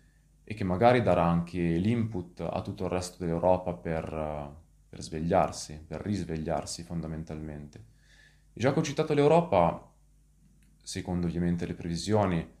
e 0.48 0.54
che 0.54 0.64
magari 0.64 1.02
darà 1.02 1.24
anche 1.24 1.58
l'input 1.58 2.40
a 2.40 2.62
tutto 2.62 2.84
il 2.84 2.90
resto 2.90 3.18
dell'Europa 3.18 3.74
per 3.74 4.66
per 4.88 5.02
svegliarsi, 5.02 5.84
per 5.86 6.00
risvegliarsi 6.00 6.82
fondamentalmente. 6.82 7.84
Già 8.52 8.72
che 8.72 8.78
ho 8.78 8.82
citato 8.82 9.12
l'Europa, 9.12 9.92
secondo 10.82 11.26
ovviamente 11.26 11.66
le 11.66 11.74
previsioni, 11.74 12.56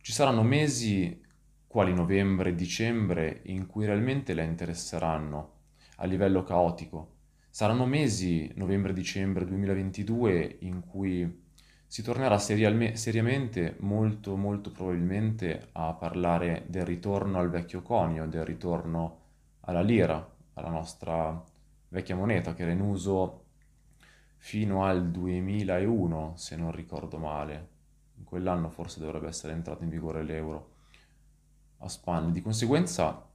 ci 0.00 0.12
saranno 0.12 0.42
mesi 0.42 1.20
quali 1.66 1.92
novembre 1.92 2.50
e 2.50 2.54
dicembre 2.54 3.40
in 3.44 3.66
cui 3.66 3.84
realmente 3.84 4.32
la 4.32 4.42
interesseranno 4.42 5.58
a 5.96 6.06
livello 6.06 6.42
caotico. 6.42 7.16
Saranno 7.50 7.84
mesi, 7.84 8.50
novembre 8.54 8.92
e 8.92 8.94
dicembre 8.94 9.44
2022, 9.44 10.58
in 10.60 10.80
cui 10.80 11.48
si 11.90 12.02
tornerà 12.02 12.38
serialme- 12.38 12.94
seriamente, 12.94 13.74
molto 13.80 14.36
molto 14.36 14.70
probabilmente, 14.70 15.70
a 15.72 15.92
parlare 15.94 16.64
del 16.68 16.84
ritorno 16.84 17.40
al 17.40 17.50
vecchio 17.50 17.82
conio, 17.82 18.28
del 18.28 18.44
ritorno 18.44 19.18
alla 19.62 19.80
lira, 19.80 20.24
alla 20.54 20.68
nostra 20.68 21.42
vecchia 21.88 22.14
moneta 22.14 22.54
che 22.54 22.62
era 22.62 22.70
in 22.70 22.80
uso 22.80 23.46
fino 24.36 24.84
al 24.84 25.10
2001, 25.10 26.34
se 26.36 26.54
non 26.54 26.70
ricordo 26.70 27.18
male. 27.18 27.68
In 28.18 28.24
quell'anno 28.24 28.70
forse 28.70 29.00
dovrebbe 29.00 29.26
essere 29.26 29.52
entrato 29.52 29.82
in 29.82 29.90
vigore 29.90 30.22
l'euro. 30.22 30.74
a 31.78 31.88
spanne. 31.88 32.30
Di 32.30 32.40
conseguenza 32.42 33.26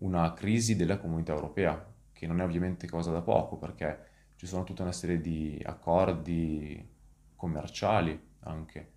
una 0.00 0.34
crisi 0.34 0.76
della 0.76 0.98
comunità 0.98 1.32
europea, 1.32 1.82
che 2.12 2.26
non 2.26 2.40
è 2.42 2.44
ovviamente 2.44 2.86
cosa 2.88 3.10
da 3.10 3.22
poco, 3.22 3.56
perché 3.56 4.08
ci 4.36 4.46
sono 4.46 4.64
tutta 4.64 4.82
una 4.82 4.92
serie 4.92 5.20
di 5.20 5.60
accordi 5.64 6.89
commerciali 7.40 8.20
anche, 8.40 8.92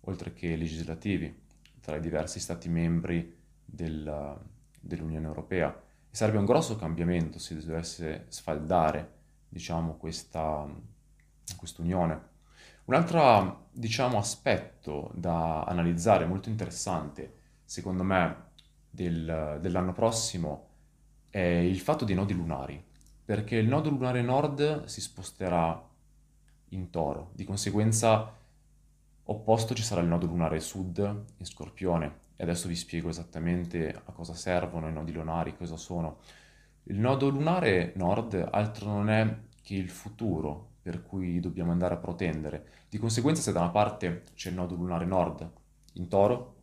oltre 0.00 0.32
che 0.32 0.56
legislativi, 0.56 1.40
tra 1.78 1.96
i 1.96 2.00
diversi 2.00 2.40
Stati 2.40 2.70
membri 2.70 3.36
del, 3.62 4.38
dell'Unione 4.80 5.26
Europea. 5.26 5.68
E 6.10 6.16
sarebbe 6.16 6.38
un 6.38 6.46
grosso 6.46 6.76
cambiamento 6.76 7.38
se 7.38 7.54
dovesse 7.54 8.24
sfaldare, 8.28 9.12
diciamo, 9.46 9.96
questa 9.96 10.66
unione. 11.76 12.30
Un 12.84 12.94
altro, 12.94 13.68
diciamo, 13.72 14.16
aspetto 14.16 15.10
da 15.12 15.64
analizzare, 15.64 16.24
molto 16.24 16.48
interessante, 16.48 17.40
secondo 17.62 18.04
me, 18.04 18.36
del, 18.88 19.58
dell'anno 19.60 19.92
prossimo, 19.92 20.68
è 21.28 21.38
il 21.38 21.78
fatto 21.78 22.06
dei 22.06 22.14
nodi 22.14 22.32
lunari, 22.32 22.82
perché 23.22 23.56
il 23.56 23.68
nodo 23.68 23.90
lunare 23.90 24.22
nord 24.22 24.84
si 24.84 25.02
sposterà 25.02 25.90
in 26.72 26.90
toro, 26.90 27.30
di 27.34 27.44
conseguenza 27.44 28.32
opposto 29.24 29.74
ci 29.74 29.82
sarà 29.82 30.00
il 30.00 30.08
nodo 30.08 30.26
lunare 30.26 30.60
sud 30.60 30.98
in 30.98 31.44
scorpione, 31.46 32.20
e 32.36 32.42
adesso 32.42 32.68
vi 32.68 32.76
spiego 32.76 33.08
esattamente 33.08 33.94
a 34.04 34.12
cosa 34.12 34.34
servono 34.34 34.88
i 34.88 34.92
nodi 34.92 35.12
lunari, 35.12 35.56
cosa 35.56 35.76
sono. 35.76 36.18
Il 36.84 36.98
nodo 36.98 37.28
lunare 37.28 37.92
nord 37.96 38.48
altro 38.50 38.86
non 38.88 39.08
è 39.08 39.38
che 39.62 39.74
il 39.74 39.88
futuro 39.88 40.70
per 40.82 41.02
cui 41.02 41.38
dobbiamo 41.38 41.70
andare 41.70 41.94
a 41.94 41.98
protendere. 41.98 42.66
Di 42.88 42.98
conseguenza 42.98 43.40
se 43.40 43.52
da 43.52 43.60
una 43.60 43.70
parte 43.70 44.24
c'è 44.34 44.48
il 44.48 44.56
nodo 44.56 44.74
lunare 44.74 45.04
nord 45.04 45.48
in 45.94 46.08
toro, 46.08 46.56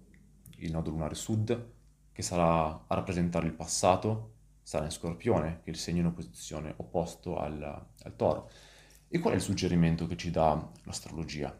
il 0.57 0.71
nodo 0.71 0.89
lunare 0.89 1.15
sud, 1.15 1.71
che 2.11 2.21
sarà 2.21 2.65
a 2.85 2.95
rappresentare 2.95 3.45
il 3.47 3.53
passato, 3.53 4.33
sarà 4.61 4.83
in 4.83 4.91
scorpione, 4.91 5.61
che 5.63 5.67
è 5.67 5.73
il 5.73 5.77
segno 5.77 6.01
in 6.01 6.07
opposizione 6.07 6.73
opposto 6.75 7.37
al, 7.37 7.61
al 7.63 8.15
toro. 8.17 8.49
E 9.11 9.17
qual 9.17 9.33
è 9.33 9.37
il 9.37 9.41
suggerimento 9.41 10.05
che 10.05 10.15
ci 10.15 10.29
dà 10.29 10.71
l'astrologia? 10.83 11.59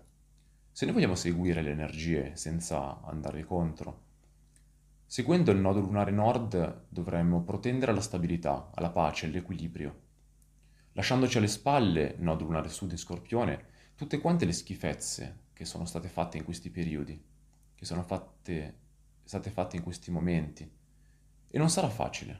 Se 0.72 0.86
noi 0.86 0.94
vogliamo 0.94 1.16
seguire 1.16 1.64
le 1.64 1.72
energie 1.72 2.36
senza 2.36 3.02
andare 3.02 3.44
contro, 3.44 4.04
seguendo 5.04 5.50
il 5.50 5.58
nodo 5.58 5.80
lunare 5.80 6.12
nord 6.12 6.86
dovremmo 6.90 7.42
protendere 7.42 7.90
alla 7.90 8.02
stabilità, 8.02 8.70
alla 8.76 8.92
pace, 8.92 9.26
all'equilibrio. 9.26 10.02
Lasciandoci 10.92 11.40
alle 11.40 11.48
spalle, 11.48 12.18
nodo 12.20 12.44
lunare 12.44 12.70
sud 12.70 12.92
in 12.92 13.00
scorpione, 13.00 13.66
tutte 13.96 14.20
quante 14.20 14.46
le 14.46 14.54
schifezze 14.54 15.46
che 15.52 15.66
sono 15.66 15.86
state 15.86 16.08
fatte 16.08 16.38
in 16.38 16.44
questi 16.44 16.70
periodi, 16.70 17.20
che 17.74 17.86
sono 17.86 18.04
fatte, 18.04 18.78
state 19.24 19.50
fatte 19.50 19.76
in 19.76 19.82
questi 19.82 20.12
momenti. 20.12 20.72
E 21.50 21.58
non 21.58 21.72
sarà 21.72 21.90
facile. 21.90 22.40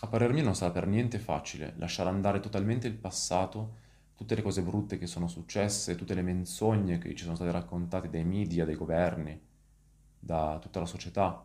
A 0.00 0.08
parer 0.08 0.34
mio 0.34 0.44
non 0.44 0.54
sarà 0.54 0.72
per 0.72 0.86
niente 0.86 1.18
facile 1.18 1.72
lasciare 1.78 2.10
andare 2.10 2.40
totalmente 2.40 2.86
il 2.86 2.96
passato 2.96 3.80
tutte 4.14 4.34
le 4.34 4.42
cose 4.42 4.62
brutte 4.62 4.98
che 4.98 5.06
sono 5.06 5.28
successe, 5.28 5.96
tutte 5.96 6.14
le 6.14 6.22
menzogne 6.22 6.98
che 6.98 7.14
ci 7.14 7.24
sono 7.24 7.34
state 7.34 7.50
raccontate 7.50 8.08
dai 8.08 8.24
media, 8.24 8.64
dai 8.64 8.76
governi, 8.76 9.40
da 10.18 10.58
tutta 10.60 10.80
la 10.80 10.86
società, 10.86 11.44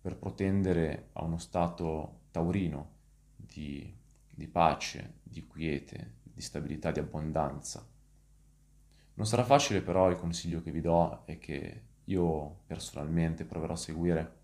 per 0.00 0.16
protendere 0.16 1.08
a 1.12 1.24
uno 1.24 1.38
stato 1.38 2.20
taurino 2.30 2.94
di, 3.36 3.92
di 4.28 4.46
pace, 4.48 5.20
di 5.22 5.46
quiete, 5.46 6.14
di 6.22 6.40
stabilità, 6.40 6.90
di 6.90 7.00
abbondanza. 7.00 7.86
Non 9.14 9.26
sarà 9.26 9.44
facile 9.44 9.80
però 9.80 10.10
il 10.10 10.16
consiglio 10.16 10.62
che 10.62 10.70
vi 10.70 10.80
do 10.80 11.22
e 11.26 11.38
che 11.38 11.82
io 12.04 12.60
personalmente 12.66 13.44
proverò 13.44 13.72
a 13.72 13.76
seguire 13.76 14.34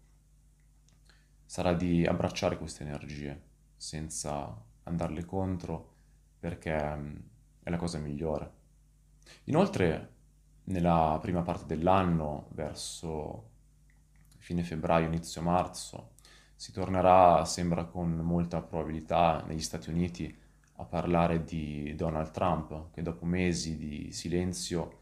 sarà 1.44 1.74
di 1.74 2.06
abbracciare 2.06 2.56
queste 2.56 2.82
energie 2.82 3.40
senza 3.76 4.58
andarle 4.84 5.24
contro 5.26 5.90
perché 6.38 6.72
è 7.62 7.70
la 7.70 7.76
cosa 7.76 7.98
migliore. 7.98 8.60
Inoltre, 9.44 10.10
nella 10.64 11.18
prima 11.20 11.42
parte 11.42 11.66
dell'anno, 11.66 12.48
verso 12.50 13.50
fine 14.38 14.62
febbraio, 14.62 15.06
inizio 15.06 15.40
marzo, 15.42 16.10
si 16.54 16.72
tornerà, 16.72 17.44
sembra 17.44 17.84
con 17.84 18.10
molta 18.16 18.60
probabilità, 18.60 19.44
negli 19.46 19.60
Stati 19.60 19.90
Uniti 19.90 20.36
a 20.76 20.84
parlare 20.84 21.44
di 21.44 21.94
Donald 21.96 22.30
Trump, 22.30 22.90
che 22.92 23.02
dopo 23.02 23.24
mesi 23.24 23.76
di 23.76 24.12
silenzio 24.12 25.00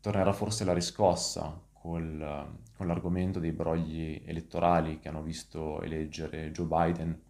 tornerà 0.00 0.32
forse 0.32 0.62
alla 0.62 0.72
riscossa 0.72 1.60
col, 1.72 2.58
con 2.76 2.86
l'argomento 2.86 3.38
dei 3.38 3.52
brogli 3.52 4.22
elettorali 4.24 4.98
che 4.98 5.08
hanno 5.08 5.22
visto 5.22 5.80
eleggere 5.82 6.50
Joe 6.50 6.66
Biden 6.66 7.20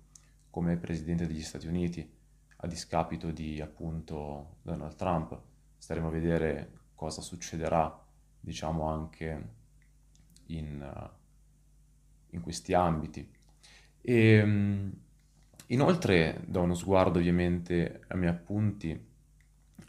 come 0.50 0.76
presidente 0.76 1.26
degli 1.26 1.42
Stati 1.42 1.66
Uniti 1.66 2.15
a 2.56 2.66
discapito 2.66 3.30
di 3.30 3.60
appunto 3.60 4.56
Donald 4.62 4.94
Trump. 4.96 5.40
Staremo 5.78 6.08
a 6.08 6.10
vedere 6.10 6.72
cosa 6.94 7.20
succederà, 7.20 8.04
diciamo, 8.40 8.88
anche 8.88 9.48
in, 10.46 11.10
in 12.30 12.40
questi 12.40 12.74
ambiti. 12.74 13.28
E, 14.00 14.14
ehm, 14.14 14.92
inoltre, 15.66 16.42
do 16.46 16.62
uno 16.62 16.74
sguardo 16.74 17.18
ovviamente 17.18 18.04
ai 18.08 18.18
miei 18.18 18.30
appunti, 18.30 19.14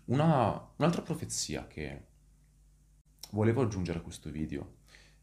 una, 0.06 0.72
un'altra 0.76 1.02
profezia 1.02 1.68
che 1.68 2.06
volevo 3.32 3.62
aggiungere 3.62 4.00
a 4.00 4.02
questo 4.02 4.30
video 4.30 4.76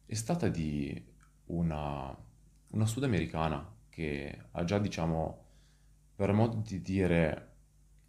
è 0.06 0.14
stata 0.14 0.48
di 0.48 1.02
una, 1.46 2.14
una 2.70 2.86
sudamericana 2.86 3.72
che 3.88 4.46
ha 4.50 4.64
già, 4.64 4.78
diciamo, 4.78 5.43
per 6.14 6.32
modo 6.32 6.62
di 6.64 6.80
dire, 6.80 7.52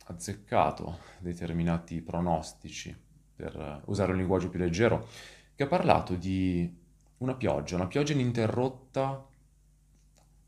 azzeccato 0.05 0.99
determinati 1.19 2.01
pronostici, 2.01 2.95
per 3.35 3.81
usare 3.85 4.11
un 4.11 4.17
linguaggio 4.17 4.49
più 4.49 4.59
leggero, 4.59 5.07
che 5.55 5.63
ha 5.63 5.67
parlato 5.67 6.15
di 6.15 6.83
una 7.17 7.35
pioggia, 7.35 7.75
una 7.75 7.87
pioggia 7.87 8.13
ininterrotta 8.13 9.27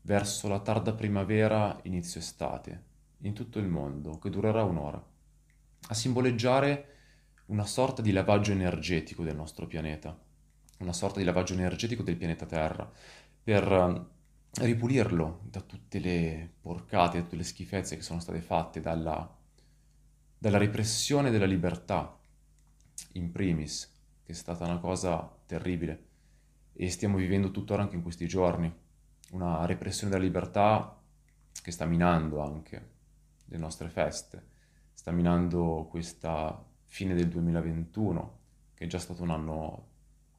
verso 0.02 0.48
la 0.48 0.60
tarda 0.60 0.92
primavera, 0.92 1.78
inizio 1.82 2.20
estate, 2.20 2.84
in 3.22 3.34
tutto 3.34 3.58
il 3.58 3.66
mondo, 3.66 4.18
che 4.18 4.30
durerà 4.30 4.62
un'ora, 4.62 5.02
a 5.88 5.94
simboleggiare 5.94 6.94
una 7.46 7.64
sorta 7.64 8.02
di 8.02 8.12
lavaggio 8.12 8.52
energetico 8.52 9.22
del 9.22 9.36
nostro 9.36 9.66
pianeta, 9.66 10.16
una 10.78 10.92
sorta 10.92 11.18
di 11.18 11.24
lavaggio 11.24 11.54
energetico 11.54 12.02
del 12.02 12.16
pianeta 12.16 12.46
Terra, 12.46 12.90
per 13.42 14.16
ripulirlo 14.52 15.40
da 15.44 15.60
tutte 15.60 15.98
le 15.98 16.52
porcate, 16.60 17.18
da 17.18 17.22
tutte 17.24 17.36
le 17.36 17.44
schifezze 17.44 17.96
che 17.96 18.02
sono 18.02 18.20
state 18.20 18.40
fatte 18.40 18.80
dalla, 18.80 19.36
dalla 20.36 20.58
repressione 20.58 21.30
della 21.30 21.46
libertà, 21.46 22.18
in 23.12 23.30
primis, 23.30 23.92
che 24.22 24.32
è 24.32 24.34
stata 24.34 24.64
una 24.64 24.78
cosa 24.78 25.36
terribile 25.46 26.06
e 26.80 26.90
stiamo 26.90 27.16
vivendo 27.16 27.50
tuttora 27.50 27.82
anche 27.82 27.96
in 27.96 28.02
questi 28.02 28.28
giorni, 28.28 28.72
una 29.32 29.66
repressione 29.66 30.12
della 30.12 30.24
libertà 30.24 30.96
che 31.60 31.72
sta 31.72 31.84
minando 31.86 32.40
anche 32.40 32.90
le 33.46 33.58
nostre 33.58 33.88
feste, 33.88 34.46
sta 34.92 35.10
minando 35.10 35.88
questa 35.90 36.64
fine 36.84 37.14
del 37.14 37.28
2021, 37.28 38.38
che 38.74 38.84
è 38.84 38.86
già 38.86 39.00
stato 39.00 39.24
un 39.24 39.30
anno 39.30 39.86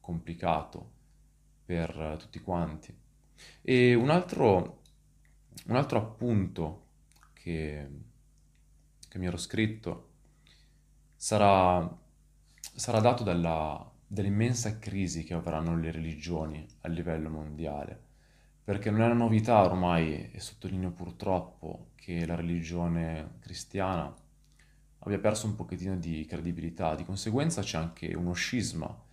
complicato 0.00 0.92
per 1.62 2.16
tutti 2.18 2.40
quanti. 2.40 2.96
E 3.62 3.94
un 3.94 4.10
altro, 4.10 4.82
un 5.66 5.76
altro 5.76 5.98
appunto 5.98 6.86
che, 7.32 7.88
che, 9.08 9.18
mi 9.18 9.26
ero 9.26 9.36
scritto 9.36 10.08
sarà, 11.16 11.88
sarà 12.74 13.00
dato 13.00 13.22
dalla, 13.22 13.90
dall'immensa 14.06 14.78
crisi 14.78 15.24
che 15.24 15.34
avranno 15.34 15.76
le 15.76 15.90
religioni 15.90 16.66
a 16.82 16.88
livello 16.88 17.30
mondiale, 17.30 17.98
perché 18.64 18.90
non 18.90 19.02
è 19.02 19.06
una 19.06 19.14
novità 19.14 19.62
ormai, 19.62 20.30
e 20.32 20.40
sottolineo 20.40 20.90
purtroppo, 20.90 21.88
che 21.94 22.26
la 22.26 22.34
religione 22.34 23.34
cristiana 23.40 24.14
abbia 25.00 25.18
perso 25.18 25.46
un 25.46 25.54
pochettino 25.54 25.96
di 25.96 26.24
credibilità, 26.26 26.94
di 26.94 27.04
conseguenza 27.04 27.62
c'è 27.62 27.78
anche 27.78 28.14
uno 28.14 28.32
scisma 28.32 29.08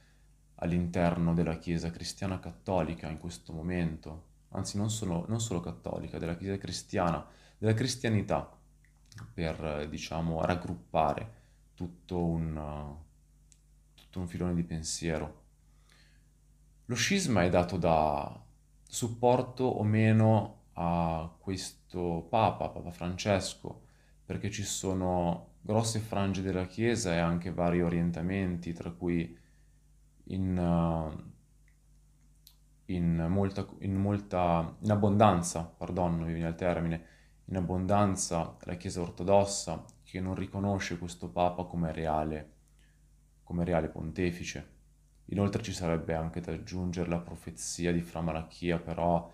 all'interno 0.59 1.33
della 1.33 1.57
Chiesa 1.57 1.91
cristiana 1.91 2.39
cattolica 2.39 3.07
in 3.09 3.19
questo 3.19 3.53
momento, 3.53 4.25
anzi 4.49 4.77
non 4.77 4.89
solo, 4.89 5.25
non 5.27 5.39
solo 5.39 5.59
cattolica, 5.59 6.17
della 6.17 6.35
Chiesa 6.35 6.57
cristiana, 6.57 7.25
della 7.57 7.73
cristianità, 7.73 8.49
per 9.33 9.87
diciamo 9.89 10.43
raggruppare 10.43 11.33
tutto 11.73 12.23
un, 12.23 12.95
tutto 13.93 14.19
un 14.19 14.27
filone 14.27 14.53
di 14.53 14.63
pensiero. 14.63 15.45
Lo 16.85 16.95
scisma 16.95 17.43
è 17.43 17.49
dato 17.49 17.77
da 17.77 18.43
supporto 18.87 19.63
o 19.63 19.83
meno 19.83 20.61
a 20.73 21.29
questo 21.39 22.25
Papa, 22.29 22.69
Papa 22.69 22.91
Francesco, 22.91 23.81
perché 24.25 24.49
ci 24.49 24.63
sono 24.63 25.55
grosse 25.61 25.99
frange 25.99 26.41
della 26.41 26.65
Chiesa 26.65 27.13
e 27.13 27.17
anche 27.17 27.51
vari 27.51 27.81
orientamenti, 27.81 28.73
tra 28.73 28.91
cui 28.91 29.37
in, 30.27 30.57
uh, 30.57 31.23
in 32.85 33.27
molta, 33.29 33.67
in 33.79 33.95
molta, 33.95 34.75
in 34.79 34.91
abbondanza, 34.91 35.63
pardon, 35.63 36.19
mi 36.19 36.33
viene 36.33 36.49
il 36.49 36.55
termine, 36.55 37.05
in 37.45 37.57
abbondanza 37.57 38.57
la 38.61 38.75
Chiesa 38.75 39.01
ortodossa 39.01 39.85
che 40.03 40.19
non 40.19 40.35
riconosce 40.35 40.97
questo 40.97 41.29
Papa 41.29 41.63
come 41.63 41.91
reale, 41.91 42.51
come 43.43 43.63
reale 43.63 43.89
pontefice. 43.89 44.75
Inoltre 45.31 45.61
ci 45.61 45.73
sarebbe 45.73 46.13
anche 46.13 46.39
da 46.39 46.53
aggiungere 46.53 47.09
la 47.09 47.19
profezia 47.19 47.91
di 47.91 48.01
Fra 48.01 48.21
Malachia, 48.21 48.79
però 48.79 49.29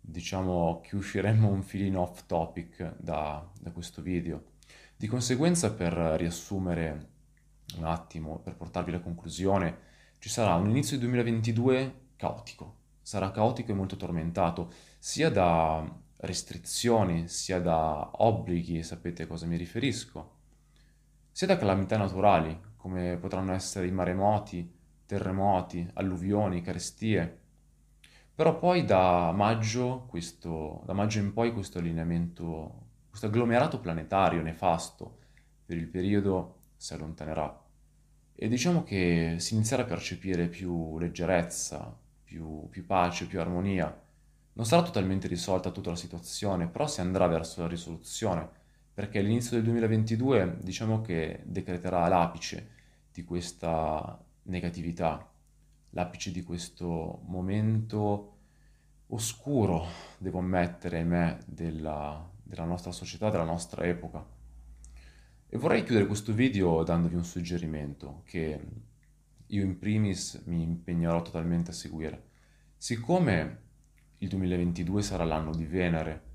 diciamo 0.00 0.80
che 0.82 0.96
usciremmo 0.96 1.48
un 1.48 1.62
filino 1.62 2.00
off 2.00 2.26
topic 2.26 2.96
da, 2.98 3.46
da 3.60 3.70
questo 3.70 4.02
video. 4.02 4.56
Di 4.96 5.06
conseguenza, 5.06 5.72
per 5.72 5.92
riassumere 5.92 7.10
un 7.76 7.84
attimo, 7.84 8.38
per 8.38 8.56
portarvi 8.56 8.90
alla 8.90 9.00
conclusione, 9.00 9.86
ci 10.18 10.28
sarà 10.28 10.54
un 10.54 10.70
inizio 10.70 10.96
di 10.96 11.02
2022 11.04 12.06
caotico, 12.16 12.76
sarà 13.00 13.30
caotico 13.30 13.70
e 13.70 13.74
molto 13.74 13.96
tormentato, 13.96 14.72
sia 14.98 15.30
da 15.30 15.84
restrizioni, 16.16 17.28
sia 17.28 17.60
da 17.60 18.10
obblighi, 18.12 18.82
sapete 18.82 19.22
a 19.22 19.26
cosa 19.26 19.46
mi 19.46 19.56
riferisco, 19.56 20.36
sia 21.30 21.46
da 21.46 21.56
calamità 21.56 21.96
naturali, 21.96 22.58
come 22.76 23.16
potranno 23.16 23.52
essere 23.52 23.86
i 23.86 23.92
maremoti, 23.92 24.76
terremoti, 25.06 25.88
alluvioni, 25.94 26.62
carestie. 26.62 27.38
Però 28.34 28.58
poi 28.58 28.84
da 28.84 29.32
maggio, 29.32 30.04
questo, 30.08 30.82
da 30.84 30.92
maggio 30.92 31.18
in 31.18 31.32
poi 31.32 31.52
questo 31.52 31.78
allineamento, 31.78 32.86
questo 33.08 33.26
agglomerato 33.26 33.80
planetario 33.80 34.42
nefasto 34.42 35.18
per 35.64 35.76
il 35.76 35.86
periodo 35.86 36.56
si 36.76 36.94
allontanerà. 36.94 37.67
E 38.40 38.46
diciamo 38.46 38.84
che 38.84 39.34
si 39.38 39.54
inizierà 39.54 39.82
a 39.82 39.86
percepire 39.86 40.46
più 40.46 40.96
leggerezza, 40.96 41.92
più, 42.22 42.68
più 42.70 42.86
pace, 42.86 43.26
più 43.26 43.40
armonia. 43.40 43.92
Non 44.52 44.64
sarà 44.64 44.84
totalmente 44.84 45.26
risolta 45.26 45.72
tutta 45.72 45.90
la 45.90 45.96
situazione, 45.96 46.68
però 46.68 46.86
si 46.86 47.00
andrà 47.00 47.26
verso 47.26 47.62
la 47.62 47.66
risoluzione, 47.66 48.48
perché 48.94 49.20
l'inizio 49.22 49.56
del 49.56 49.64
2022 49.64 50.58
diciamo 50.60 51.00
che 51.00 51.40
decreterà 51.46 52.06
l'apice 52.06 52.68
di 53.12 53.24
questa 53.24 54.16
negatività, 54.44 55.28
l'apice 55.90 56.30
di 56.30 56.44
questo 56.44 57.22
momento 57.24 58.36
oscuro, 59.08 59.84
devo 60.16 60.38
ammettere, 60.38 60.98
ahimè, 60.98 61.38
della, 61.44 62.24
della 62.40 62.64
nostra 62.64 62.92
società, 62.92 63.30
della 63.30 63.42
nostra 63.42 63.84
epoca. 63.84 64.24
E 65.50 65.56
vorrei 65.56 65.82
chiudere 65.82 66.06
questo 66.06 66.34
video 66.34 66.82
dandovi 66.82 67.14
un 67.14 67.24
suggerimento 67.24 68.20
che 68.26 68.60
io 69.46 69.62
in 69.62 69.78
primis 69.78 70.42
mi 70.44 70.62
impegnerò 70.62 71.22
totalmente 71.22 71.70
a 71.70 71.74
seguire. 71.74 72.26
Siccome 72.76 73.60
il 74.18 74.28
2022 74.28 75.02
sarà 75.02 75.24
l'anno 75.24 75.54
di 75.54 75.64
Venere, 75.64 76.28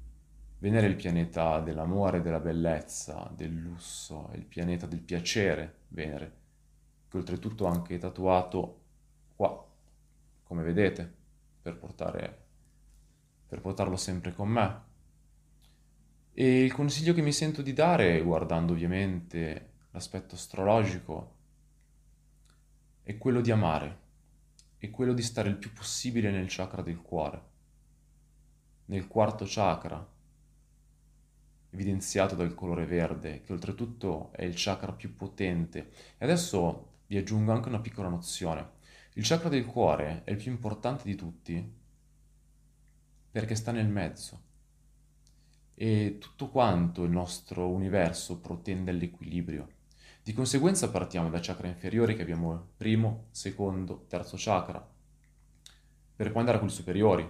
Venere 0.57 0.87
è 0.87 0.89
il 0.89 0.95
pianeta 0.95 1.59
dell'amore, 1.59 2.21
della 2.21 2.39
bellezza, 2.39 3.29
del 3.35 3.53
lusso, 3.53 4.29
è 4.29 4.37
il 4.37 4.45
pianeta 4.45 4.87
del 4.87 5.01
piacere, 5.01 5.81
Venere, 5.89 6.37
che 7.07 7.17
oltretutto 7.17 7.65
ho 7.65 7.67
anche 7.67 7.97
tatuato 7.97 8.81
qua, 9.35 9.63
come 10.41 10.63
vedete, 10.63 11.13
per, 11.61 11.77
portare, 11.77 12.45
per 13.45 13.59
portarlo 13.59 13.97
sempre 13.97 14.33
con 14.33 14.47
me. 14.47 14.91
E 16.35 16.63
il 16.63 16.73
consiglio 16.73 17.13
che 17.13 17.21
mi 17.21 17.31
sento 17.31 17.61
di 17.61 17.73
dare, 17.73 18.19
guardando 18.23 18.73
ovviamente 18.73 19.73
l'aspetto 19.91 20.33
astrologico, 20.33 21.35
è 23.03 23.19
quello 23.19 23.39
di 23.39 23.51
amare, 23.51 23.99
è 24.79 24.89
quello 24.89 25.13
di 25.13 25.21
stare 25.21 25.49
il 25.49 25.57
più 25.57 25.71
possibile 25.73 26.31
nel 26.31 26.47
chakra 26.49 26.81
del 26.81 26.99
cuore, 26.99 27.41
nel 28.85 29.07
quarto 29.07 29.45
chakra, 29.47 30.03
evidenziato 31.69 32.33
dal 32.33 32.55
colore 32.55 32.87
verde, 32.87 33.41
che 33.41 33.53
oltretutto 33.53 34.31
è 34.31 34.43
il 34.43 34.55
chakra 34.55 34.91
più 34.91 35.15
potente. 35.15 35.91
E 36.17 36.25
adesso 36.25 37.01
vi 37.05 37.17
aggiungo 37.17 37.51
anche 37.51 37.69
una 37.69 37.79
piccola 37.79 38.09
nozione. 38.09 38.81
Il 39.13 39.25
chakra 39.27 39.49
del 39.49 39.67
cuore 39.67 40.23
è 40.23 40.31
il 40.31 40.37
più 40.37 40.49
importante 40.49 41.03
di 41.03 41.13
tutti 41.13 41.81
perché 43.29 43.53
sta 43.53 43.71
nel 43.71 43.87
mezzo. 43.87 44.52
E 45.83 46.17
tutto 46.17 46.47
quanto 46.47 47.03
il 47.03 47.11
nostro 47.11 47.67
universo 47.67 48.39
protende 48.39 48.91
all'equilibrio. 48.91 49.67
Di 50.23 50.31
conseguenza 50.31 50.89
partiamo 50.89 51.29
da 51.29 51.39
chakra 51.41 51.67
inferiori 51.67 52.15
che 52.15 52.21
abbiamo 52.21 52.53
il 52.53 52.63
primo, 52.77 53.25
secondo, 53.31 54.05
terzo 54.07 54.37
chakra, 54.39 54.79
per 56.15 56.27
poi 56.29 56.37
andare 56.37 56.55
a 56.55 56.59
quelli 56.61 56.73
superiori, 56.73 57.29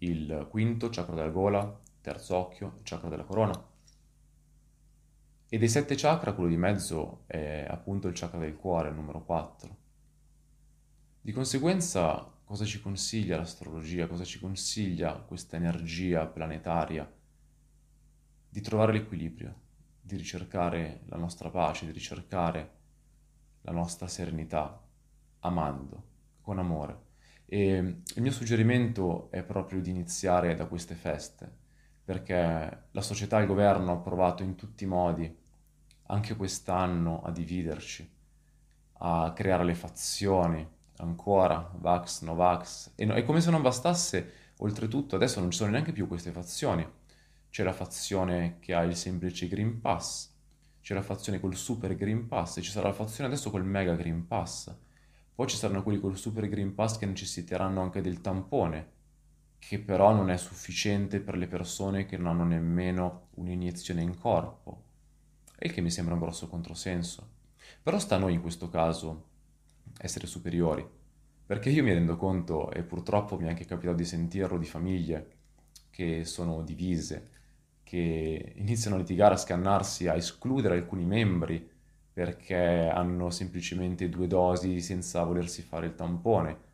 il 0.00 0.46
quinto, 0.50 0.90
chakra 0.90 1.14
della 1.14 1.30
gola, 1.30 1.80
terzo 2.02 2.36
occhio, 2.36 2.74
chakra 2.82 3.08
della 3.08 3.24
corona, 3.24 3.68
e 5.48 5.56
dei 5.56 5.68
sette 5.70 5.94
chakra, 5.94 6.34
quello 6.34 6.50
di 6.50 6.58
mezzo 6.58 7.22
è 7.24 7.64
appunto 7.66 8.06
il 8.06 8.14
chakra 8.14 8.38
del 8.38 8.54
cuore, 8.54 8.90
il 8.90 8.96
numero 8.96 9.24
4. 9.24 9.76
Di 11.22 11.32
conseguenza, 11.32 12.30
cosa 12.44 12.66
ci 12.66 12.82
consiglia 12.82 13.38
l'astrologia? 13.38 14.06
Cosa 14.08 14.24
ci 14.24 14.38
consiglia 14.38 15.14
questa 15.14 15.56
energia 15.56 16.26
planetaria? 16.26 17.10
Di 18.56 18.62
trovare 18.62 18.92
l'equilibrio, 18.92 19.54
di 20.00 20.16
ricercare 20.16 21.02
la 21.08 21.18
nostra 21.18 21.50
pace, 21.50 21.84
di 21.84 21.92
ricercare 21.92 22.70
la 23.60 23.70
nostra 23.70 24.08
serenità, 24.08 24.82
amando, 25.40 26.04
con 26.40 26.58
amore. 26.58 27.00
E 27.44 27.76
il 28.14 28.22
mio 28.22 28.32
suggerimento 28.32 29.30
è 29.30 29.42
proprio 29.42 29.82
di 29.82 29.90
iniziare 29.90 30.54
da 30.54 30.64
queste 30.64 30.94
feste, 30.94 31.54
perché 32.02 32.84
la 32.90 33.02
società 33.02 33.36
e 33.36 33.42
il 33.42 33.46
governo 33.46 33.90
hanno 33.90 34.00
provato 34.00 34.42
in 34.42 34.54
tutti 34.54 34.84
i 34.84 34.86
modi, 34.86 35.36
anche 36.04 36.34
quest'anno, 36.34 37.20
a 37.24 37.30
dividerci, 37.30 38.10
a 39.00 39.34
creare 39.34 39.64
le 39.64 39.74
fazioni, 39.74 40.66
ancora, 40.96 41.72
Vax, 41.74 42.22
Novax, 42.22 42.92
e, 42.94 43.04
no, 43.04 43.12
è 43.12 43.22
come 43.22 43.42
se 43.42 43.50
non 43.50 43.60
bastasse, 43.60 44.32
oltretutto 44.60 45.14
adesso 45.14 45.40
non 45.40 45.50
ci 45.50 45.58
sono 45.58 45.72
neanche 45.72 45.92
più 45.92 46.08
queste 46.08 46.30
fazioni, 46.30 47.04
c'è 47.56 47.62
la 47.62 47.72
fazione 47.72 48.58
che 48.60 48.74
ha 48.74 48.82
il 48.82 48.94
semplice 48.94 49.48
Green 49.48 49.80
Pass, 49.80 50.30
c'è 50.82 50.92
la 50.92 51.00
fazione 51.00 51.40
col 51.40 51.56
Super 51.56 51.96
Green 51.96 52.26
Pass 52.26 52.58
e 52.58 52.60
ci 52.60 52.70
sarà 52.70 52.88
la 52.88 52.92
fazione 52.92 53.30
adesso 53.30 53.48
col 53.48 53.64
Mega 53.64 53.94
Green 53.94 54.26
Pass. 54.26 54.76
Poi 55.34 55.46
ci 55.46 55.56
saranno 55.56 55.82
quelli 55.82 55.98
col 55.98 56.18
Super 56.18 56.50
Green 56.50 56.74
Pass 56.74 56.98
che 56.98 57.06
necessiteranno 57.06 57.80
anche 57.80 58.02
del 58.02 58.20
tampone, 58.20 58.90
che 59.58 59.78
però 59.78 60.12
non 60.12 60.28
è 60.28 60.36
sufficiente 60.36 61.18
per 61.20 61.38
le 61.38 61.46
persone 61.46 62.04
che 62.04 62.18
non 62.18 62.26
hanno 62.26 62.44
nemmeno 62.44 63.28
un'iniezione 63.36 64.02
in 64.02 64.18
corpo, 64.18 64.82
il 65.60 65.72
che 65.72 65.80
mi 65.80 65.90
sembra 65.90 66.12
un 66.12 66.20
grosso 66.20 66.48
controsenso. 66.48 67.26
Però 67.82 67.98
sta 67.98 68.16
a 68.16 68.18
noi 68.18 68.34
in 68.34 68.42
questo 68.42 68.68
caso 68.68 69.28
essere 69.96 70.26
superiori, 70.26 70.86
perché 71.46 71.70
io 71.70 71.82
mi 71.82 71.94
rendo 71.94 72.18
conto, 72.18 72.70
e 72.70 72.82
purtroppo 72.82 73.38
mi 73.38 73.46
è 73.46 73.48
anche 73.48 73.64
capitato 73.64 73.96
di 73.96 74.04
sentirlo, 74.04 74.58
di 74.58 74.66
famiglie 74.66 75.30
che 75.88 76.26
sono 76.26 76.60
divise, 76.60 77.30
che 77.86 78.52
iniziano 78.56 78.96
a 78.96 78.98
litigare, 78.98 79.34
a 79.34 79.38
scannarsi, 79.38 80.08
a 80.08 80.16
escludere 80.16 80.74
alcuni 80.74 81.04
membri 81.04 81.70
perché 82.12 82.88
hanno 82.92 83.30
semplicemente 83.30 84.08
due 84.08 84.26
dosi 84.26 84.80
senza 84.80 85.22
volersi 85.22 85.62
fare 85.62 85.86
il 85.86 85.94
tampone 85.94 86.64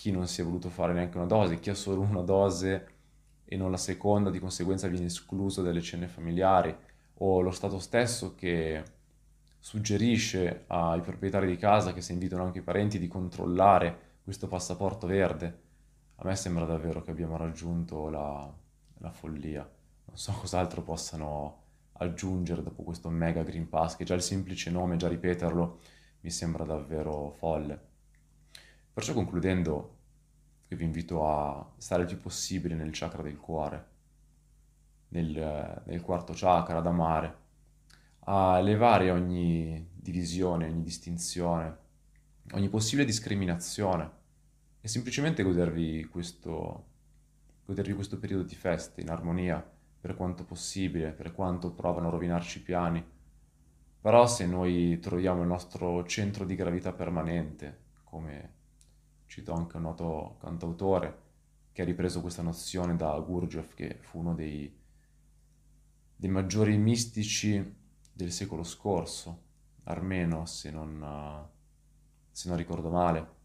chi 0.00 0.10
non 0.10 0.26
si 0.26 0.40
è 0.40 0.44
voluto 0.44 0.70
fare 0.70 0.94
neanche 0.94 1.18
una 1.18 1.26
dose, 1.26 1.60
chi 1.60 1.68
ha 1.68 1.74
solo 1.74 2.00
una 2.00 2.22
dose 2.22 2.88
e 3.44 3.56
non 3.58 3.70
la 3.70 3.76
seconda, 3.76 4.30
di 4.30 4.38
conseguenza 4.38 4.88
viene 4.88 5.04
escluso 5.04 5.60
dalle 5.60 5.82
cene 5.82 6.06
familiari, 6.06 6.74
o 7.18 7.40
lo 7.42 7.50
Stato 7.50 7.78
stesso 7.78 8.34
che 8.34 8.82
suggerisce 9.58 10.64
ai 10.68 11.02
proprietari 11.02 11.46
di 11.46 11.58
casa 11.58 11.92
che 11.92 12.00
se 12.00 12.14
invitano 12.14 12.44
anche 12.44 12.60
i 12.60 12.62
parenti 12.62 12.98
di 12.98 13.08
controllare 13.08 14.08
questo 14.24 14.48
passaporto 14.48 15.06
verde. 15.06 15.58
A 16.16 16.24
me 16.24 16.34
sembra 16.34 16.64
davvero 16.64 17.02
che 17.02 17.10
abbiamo 17.10 17.36
raggiunto 17.36 18.08
la, 18.08 18.50
la 19.00 19.10
follia. 19.10 19.68
Non 20.10 20.18
so 20.18 20.32
cos'altro 20.32 20.82
possano 20.82 21.62
aggiungere 21.92 22.62
dopo 22.62 22.82
questo 22.82 23.08
mega 23.10 23.44
Green 23.44 23.68
Pass, 23.68 23.96
che 23.96 24.04
già 24.04 24.14
il 24.14 24.22
semplice 24.22 24.70
nome, 24.70 24.96
già 24.96 25.06
ripeterlo, 25.06 25.78
mi 26.20 26.30
sembra 26.30 26.64
davvero 26.64 27.30
folle. 27.30 27.88
Perciò 28.92 29.12
concludendo, 29.14 29.98
vi 30.68 30.84
invito 30.84 31.28
a 31.28 31.72
stare 31.78 32.02
il 32.02 32.08
più 32.08 32.18
possibile 32.18 32.74
nel 32.74 32.90
chakra 32.92 33.22
del 33.22 33.38
cuore, 33.38 33.86
nel, 35.08 35.82
nel 35.86 36.00
quarto 36.00 36.32
chakra, 36.34 36.78
ad 36.78 36.86
amare, 36.86 37.36
a 38.24 38.58
elevare 38.58 39.10
ogni 39.10 39.90
divisione, 39.92 40.66
ogni 40.68 40.82
distinzione, 40.82 41.76
ogni 42.52 42.68
possibile 42.68 43.04
discriminazione 43.04 44.10
e 44.80 44.88
semplicemente 44.88 45.42
godervi 45.44 46.04
questo, 46.06 46.86
godervi 47.64 47.92
questo 47.94 48.18
periodo 48.18 48.42
di 48.42 48.54
feste 48.56 49.00
in 49.00 49.10
armonia 49.10 49.78
per 50.00 50.16
quanto 50.16 50.44
possibile, 50.44 51.12
per 51.12 51.32
quanto 51.32 51.72
provano 51.72 52.08
a 52.08 52.10
rovinarci 52.10 52.58
i 52.58 52.62
piani. 52.62 53.04
Però 54.00 54.26
se 54.26 54.46
noi 54.46 54.98
troviamo 54.98 55.42
il 55.42 55.46
nostro 55.46 56.04
centro 56.06 56.46
di 56.46 56.54
gravità 56.54 56.92
permanente, 56.92 57.88
come 58.04 58.54
cito 59.26 59.52
anche 59.52 59.76
un 59.76 59.82
noto 59.82 60.36
cantautore 60.40 61.28
che 61.72 61.82
ha 61.82 61.84
ripreso 61.84 62.20
questa 62.20 62.42
nozione 62.42 62.96
da 62.96 63.18
Gurdjieff, 63.18 63.74
che 63.74 63.98
fu 64.00 64.20
uno 64.20 64.34
dei, 64.34 64.74
dei 66.16 66.30
maggiori 66.30 66.76
mistici 66.78 67.76
del 68.12 68.32
secolo 68.32 68.62
scorso, 68.62 69.42
armeno 69.84 70.46
se 70.46 70.70
non, 70.70 71.46
se 72.30 72.48
non 72.48 72.56
ricordo 72.56 72.88
male, 72.88 73.38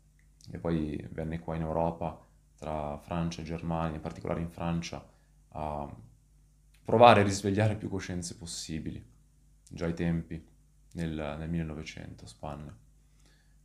e 0.52 0.58
poi 0.58 1.06
venne 1.12 1.40
qua 1.40 1.56
in 1.56 1.62
Europa 1.62 2.18
tra 2.58 2.98
Francia 2.98 3.42
e 3.42 3.46
Germania, 3.46 3.96
in 3.96 4.02
particolare 4.02 4.42
in 4.42 4.50
Francia, 4.50 5.06
a 5.50 5.96
provare 6.86 7.22
a 7.22 7.24
risvegliare 7.24 7.76
più 7.76 7.90
coscienze 7.90 8.38
possibili, 8.38 9.04
già 9.68 9.86
ai 9.86 9.96
tempi, 9.96 10.42
nel, 10.94 11.36
nel 11.40 11.50
1900, 11.50 12.28
spanne. 12.28 12.76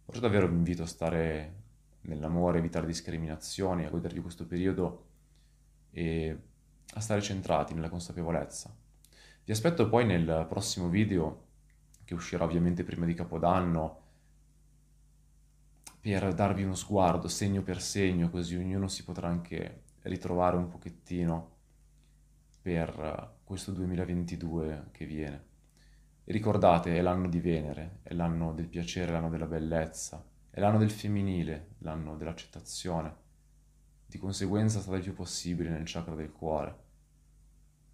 Perciò 0.07 0.23
davvero 0.23 0.49
vi 0.49 0.57
invito 0.57 0.83
a 0.83 0.87
stare 0.87 1.59
nell'amore, 2.03 2.59
evitare 2.59 2.87
discriminazioni, 2.87 3.85
a 3.85 3.91
godervi 3.91 4.21
questo 4.21 4.47
periodo 4.47 5.09
e 5.91 6.39
a 6.95 7.01
stare 7.01 7.21
centrati 7.21 7.75
nella 7.75 7.91
consapevolezza. 7.91 8.75
Vi 9.45 9.53
aspetto 9.53 9.89
poi 9.89 10.07
nel 10.07 10.47
prossimo 10.49 10.89
video, 10.89 11.49
che 12.05 12.15
uscirà 12.15 12.45
ovviamente 12.45 12.85
prima 12.85 13.05
di 13.05 13.15
Capodanno, 13.15 13.99
per 16.01 16.33
darvi 16.33 16.63
uno 16.63 16.75
sguardo 16.75 17.29
segno 17.29 17.61
per 17.61 17.83
segno, 17.83 18.31
così 18.31 18.57
ognuno 18.57 18.89
si 18.89 19.05
potrà 19.05 19.29
anche 19.29 19.83
ritrovare 20.03 20.57
un 20.57 20.69
pochettino 20.69 21.59
per 22.61 23.39
questo 23.43 23.73
2022 23.73 24.89
che 24.93 25.07
viene. 25.07 25.49
Ricordate, 26.25 26.97
è 26.97 27.01
l'anno 27.01 27.29
di 27.29 27.41
Venere, 27.41 28.01
è 28.03 28.13
l'anno 28.13 28.53
del 28.53 28.69
piacere, 28.69 29.13
l'anno 29.13 29.31
della 29.31 29.47
bellezza, 29.47 30.25
è 30.51 30.61
l'anno 30.61 30.79
del 30.79 30.91
femminile, 30.91 31.71
l'anno 31.79 32.17
dell'accettazione. 32.17 33.29
Di 34.07 34.19
conseguenza 34.19 34.81
state 34.81 34.99
il 34.99 35.03
più 35.03 35.15
possibile 35.15 35.71
nel 35.71 35.83
chakra 35.85 36.15
del 36.15 36.31
cuore. 36.33 36.89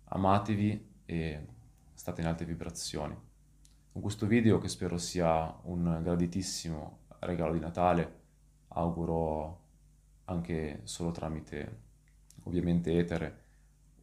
Amatevi 0.04 0.94
e 1.06 1.46
state 1.94 2.20
in 2.20 2.26
alte 2.26 2.44
vibrazioni. 2.44 3.16
Con 3.92 4.02
questo 4.02 4.26
video, 4.26 4.58
che 4.58 4.68
spero 4.68 4.98
sia 4.98 5.58
un 5.62 6.00
graditissimo 6.02 7.04
regalo 7.20 7.52
di 7.54 7.60
Natale, 7.60 8.20
auguro 8.68 9.64
anche 10.24 10.80
solo 10.84 11.12
tramite 11.12 11.84
ovviamente 12.42 12.96
etere 12.98 13.44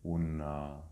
un 0.03 0.39
uh, 0.39 0.91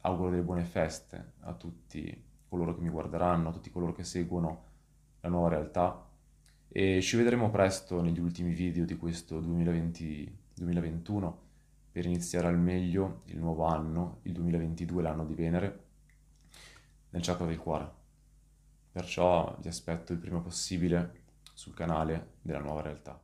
auguro 0.00 0.30
delle 0.30 0.42
buone 0.42 0.64
feste 0.64 1.32
a 1.40 1.52
tutti 1.54 2.24
coloro 2.48 2.74
che 2.74 2.80
mi 2.80 2.90
guarderanno, 2.90 3.48
a 3.48 3.52
tutti 3.52 3.70
coloro 3.70 3.92
che 3.92 4.04
seguono 4.04 4.72
la 5.20 5.28
nuova 5.28 5.48
realtà 5.48 6.08
e 6.68 7.00
ci 7.00 7.16
vedremo 7.16 7.50
presto 7.50 8.00
negli 8.02 8.18
ultimi 8.18 8.52
video 8.52 8.84
di 8.84 8.96
questo 8.96 9.40
2020-2021 9.40 11.32
per 11.92 12.06
iniziare 12.06 12.48
al 12.48 12.58
meglio 12.58 13.22
il 13.26 13.38
nuovo 13.38 13.66
anno, 13.66 14.18
il 14.22 14.32
2022, 14.32 15.00
l'anno 15.00 15.24
di 15.24 15.34
Venere, 15.34 15.84
nel 17.10 17.22
chakra 17.22 17.46
del 17.46 17.58
cuore. 17.58 17.88
Perciò 18.90 19.56
vi 19.60 19.68
aspetto 19.68 20.12
il 20.12 20.18
prima 20.18 20.40
possibile 20.40 21.22
sul 21.54 21.72
canale 21.72 22.32
della 22.42 22.58
nuova 22.58 22.82
realtà. 22.82 23.23